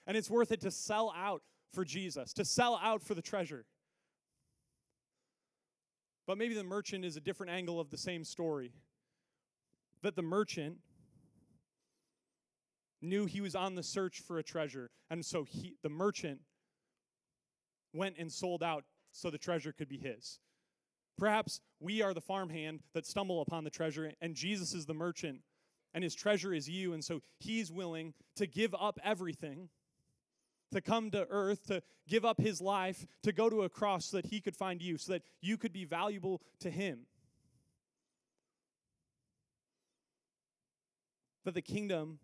And 0.06 0.16
it's 0.16 0.30
worth 0.30 0.52
it 0.52 0.62
to 0.62 0.72
sell 0.72 1.14
out 1.16 1.42
for 1.74 1.84
Jesus, 1.84 2.34
to 2.34 2.46
sell 2.46 2.80
out 2.82 3.04
for 3.04 3.14
the 3.14 3.22
treasure. 3.22 3.66
But 6.26 6.38
maybe 6.38 6.54
the 6.54 6.64
merchant 6.64 7.06
is 7.06 7.18
a 7.18 7.22
different 7.22 7.54
angle 7.54 7.80
of 7.80 7.90
the 7.90 7.98
same 7.98 8.24
story. 8.24 8.74
That 10.04 10.16
the 10.16 10.22
merchant 10.22 10.78
knew 13.02 13.26
he 13.26 13.42
was 13.42 13.56
on 13.56 13.76
the 13.76 13.84
search 13.84 14.20
for 14.20 14.38
a 14.38 14.44
treasure, 14.44 14.90
and 15.10 15.26
so 15.26 15.44
he, 15.44 15.76
the 15.84 15.90
merchant 15.90 16.40
went 17.94 18.16
and 18.18 18.32
sold 18.32 18.62
out 18.62 18.84
so 19.12 19.30
the 19.30 19.38
treasure 19.38 19.72
could 19.72 19.90
be 19.90 19.98
his. 19.98 20.40
Perhaps 21.18 21.62
we 21.80 22.02
are 22.02 22.14
the 22.14 22.22
farmhand 22.22 22.82
that 22.94 23.06
stumble 23.06 23.42
upon 23.42 23.64
the 23.64 23.70
treasure, 23.70 24.12
and 24.22 24.36
Jesus 24.36 24.74
is 24.74 24.86
the 24.86 24.94
merchant 24.94 25.42
and 25.98 26.04
his 26.04 26.14
treasure 26.14 26.54
is 26.54 26.70
you. 26.70 26.94
And 26.94 27.04
so 27.04 27.24
he's 27.40 27.72
willing 27.72 28.14
to 28.36 28.46
give 28.46 28.76
up 28.80 29.00
everything, 29.04 29.70
to 30.72 30.80
come 30.80 31.10
to 31.10 31.26
earth, 31.28 31.66
to 31.70 31.82
give 32.08 32.24
up 32.24 32.40
his 32.40 32.62
life, 32.62 33.08
to 33.24 33.32
go 33.32 33.50
to 33.50 33.64
a 33.64 33.70
cross 33.70 34.06
so 34.06 34.18
that 34.18 34.28
he 34.28 34.40
could 34.40 34.56
find 34.56 34.80
you, 34.80 35.00
so 35.00 35.14
that 35.14 35.24
you 35.42 35.58
could 35.58 35.74
be 35.74 35.86
valuable 35.86 36.44
to 36.60 36.70
him. 36.70 37.08
That 41.46 41.56
the 41.56 41.64
kingdom 41.64 42.20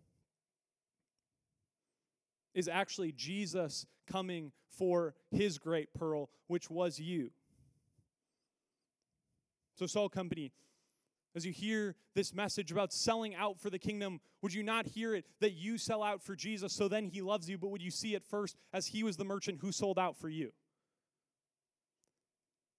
is 2.54 2.68
actually 2.68 3.10
Jesus 3.10 3.86
coming 4.06 4.52
for 4.68 5.14
his 5.32 5.58
great 5.58 5.92
pearl, 5.94 6.30
which 6.46 6.70
was 6.70 7.00
you. 7.00 7.32
So, 9.74 9.86
Salt 9.86 10.12
Company, 10.12 10.52
as 11.34 11.44
you 11.44 11.52
hear 11.52 11.96
this 12.14 12.32
message 12.32 12.70
about 12.70 12.92
selling 12.92 13.34
out 13.34 13.58
for 13.58 13.70
the 13.70 13.78
kingdom, 13.78 14.20
would 14.42 14.54
you 14.54 14.62
not 14.62 14.86
hear 14.86 15.14
it 15.14 15.24
that 15.40 15.52
you 15.52 15.78
sell 15.78 16.02
out 16.02 16.22
for 16.22 16.36
Jesus 16.36 16.72
so 16.72 16.88
then 16.88 17.08
he 17.08 17.22
loves 17.22 17.48
you, 17.48 17.58
but 17.58 17.70
would 17.70 17.82
you 17.82 17.90
see 17.90 18.14
it 18.14 18.24
first 18.24 18.56
as 18.72 18.86
he 18.86 19.02
was 19.02 19.16
the 19.16 19.24
merchant 19.24 19.58
who 19.60 19.72
sold 19.72 19.98
out 19.98 20.16
for 20.16 20.28
you? 20.28 20.52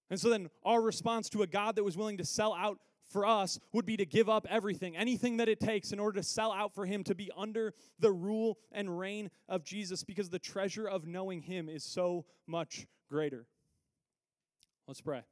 And 0.10 0.20
so 0.20 0.30
then 0.30 0.50
our 0.64 0.82
response 0.82 1.30
to 1.30 1.42
a 1.42 1.48
God 1.48 1.76
that 1.76 1.84
was 1.84 1.98
willing 1.98 2.18
to 2.18 2.26
sell 2.26 2.54
out 2.54 2.80
for 3.12 3.26
us 3.26 3.60
would 3.72 3.86
be 3.86 3.98
to 3.98 4.06
give 4.06 4.30
up 4.30 4.48
everything, 4.50 4.96
anything 4.98 5.38
that 5.38 5.50
it 5.50 5.60
takes 5.60 5.92
in 5.92 6.00
order 6.00 6.20
to 6.20 6.24
sell 6.24 6.52
out 6.52 6.74
for 6.74 6.86
him, 6.86 7.04
to 7.04 7.16
be 7.16 7.32
under 7.36 7.74
the 8.00 8.12
rule 8.12 8.58
and 8.72 8.98
reign 8.98 9.30
of 9.48 9.64
Jesus, 9.64 10.04
because 10.04 10.30
the 10.30 10.40
treasure 10.40 10.88
of 10.88 11.06
knowing 11.06 11.42
him 11.42 11.70
is 11.70 11.84
so 11.84 12.26
much 12.48 12.88
greater. 13.10 13.46
Let's 14.88 15.02
pray. 15.02 15.24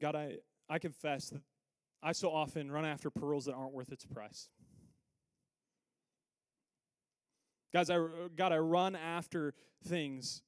God, 0.00 0.14
I, 0.14 0.36
I 0.68 0.78
confess 0.78 1.30
that 1.30 1.42
I 2.02 2.12
so 2.12 2.30
often 2.30 2.70
run 2.70 2.84
after 2.84 3.10
pearls 3.10 3.46
that 3.46 3.54
aren't 3.54 3.72
worth 3.72 3.92
its 3.92 4.04
price. 4.04 4.48
Guys, 7.72 7.90
I, 7.90 7.98
God, 8.36 8.52
I 8.52 8.58
run 8.58 8.96
after 8.96 9.54
things 9.86 10.42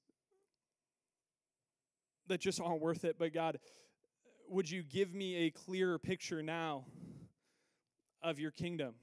that 2.29 2.41
just 2.41 2.61
aren't 2.61 2.81
worth 2.81 3.05
it. 3.05 3.17
But 3.19 3.35
God, 3.35 3.59
would 4.49 4.71
you 4.71 4.83
give 4.83 5.13
me 5.13 5.47
a 5.47 5.51
clearer 5.51 5.99
picture 5.99 6.43
now 6.43 6.85
of 8.23 8.39
your 8.39 8.51
kingdom? 8.51 8.95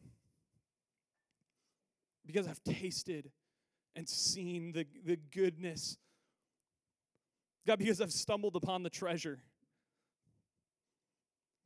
Because 2.26 2.48
I've 2.48 2.64
tasted 2.64 3.32
and 3.96 4.08
seen 4.10 4.72
the, 4.72 4.86
the 5.06 5.18
goodness. 5.18 5.98
God, 7.66 7.80
because 7.80 8.02
I've 8.02 8.12
stumbled 8.12 8.56
upon 8.56 8.84
the 8.84 8.90
treasure. 8.90 9.40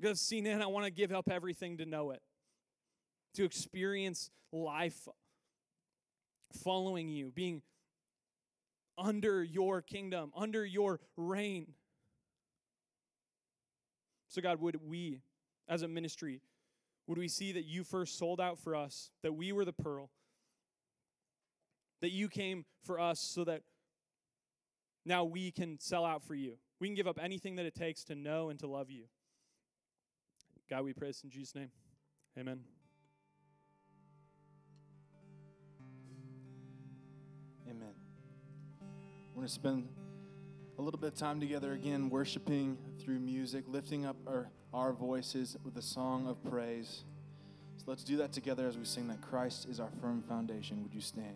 Because 0.01 0.19
I've 0.19 0.47
it 0.47 0.61
I 0.61 0.67
want 0.67 0.85
to 0.85 0.91
give 0.91 1.11
up 1.11 1.29
everything 1.29 1.77
to 1.77 1.85
know 1.85 2.09
it, 2.09 2.21
to 3.35 3.43
experience 3.43 4.31
life 4.51 5.07
following 6.63 7.07
you, 7.07 7.31
being 7.31 7.61
under 8.97 9.43
your 9.43 9.83
kingdom, 9.83 10.31
under 10.35 10.65
your 10.65 10.99
reign. 11.17 11.73
So, 14.27 14.41
God, 14.41 14.59
would 14.59 14.77
we, 14.83 15.21
as 15.67 15.83
a 15.83 15.87
ministry, 15.87 16.41
would 17.05 17.19
we 17.19 17.27
see 17.27 17.51
that 17.51 17.65
you 17.65 17.83
first 17.83 18.17
sold 18.17 18.41
out 18.41 18.57
for 18.57 18.75
us, 18.75 19.11
that 19.21 19.33
we 19.33 19.51
were 19.51 19.65
the 19.65 19.73
pearl, 19.73 20.09
that 22.01 22.11
you 22.11 22.27
came 22.27 22.65
for 22.83 22.99
us 22.99 23.19
so 23.19 23.43
that 23.43 23.61
now 25.05 25.25
we 25.25 25.51
can 25.51 25.77
sell 25.79 26.05
out 26.05 26.23
for 26.23 26.33
you? 26.33 26.57
We 26.79 26.87
can 26.87 26.95
give 26.95 27.07
up 27.07 27.19
anything 27.21 27.57
that 27.57 27.67
it 27.67 27.75
takes 27.75 28.03
to 28.05 28.15
know 28.15 28.49
and 28.49 28.59
to 28.61 28.67
love 28.67 28.89
you. 28.89 29.03
God, 30.71 30.85
we 30.85 30.93
pray 30.93 31.09
this 31.09 31.21
in 31.25 31.29
Jesus' 31.29 31.53
name. 31.53 31.69
Amen. 32.39 32.61
Amen. 37.69 37.89
We're 39.33 39.41
going 39.41 39.47
to 39.47 39.53
spend 39.53 39.89
a 40.79 40.81
little 40.81 40.97
bit 40.97 41.11
of 41.11 41.15
time 41.19 41.41
together 41.41 41.73
again, 41.73 42.09
worshiping 42.09 42.77
through 43.01 43.19
music, 43.19 43.65
lifting 43.67 44.05
up 44.05 44.15
our, 44.25 44.49
our 44.73 44.93
voices 44.93 45.57
with 45.65 45.75
a 45.75 45.81
song 45.81 46.25
of 46.29 46.41
praise. 46.49 47.03
So 47.75 47.83
let's 47.87 48.05
do 48.05 48.15
that 48.17 48.31
together 48.31 48.65
as 48.65 48.77
we 48.77 48.85
sing 48.85 49.09
that 49.09 49.19
Christ 49.19 49.67
is 49.69 49.81
our 49.81 49.91
firm 49.99 50.23
foundation. 50.23 50.83
Would 50.83 50.93
you 50.93 51.01
stand? 51.01 51.35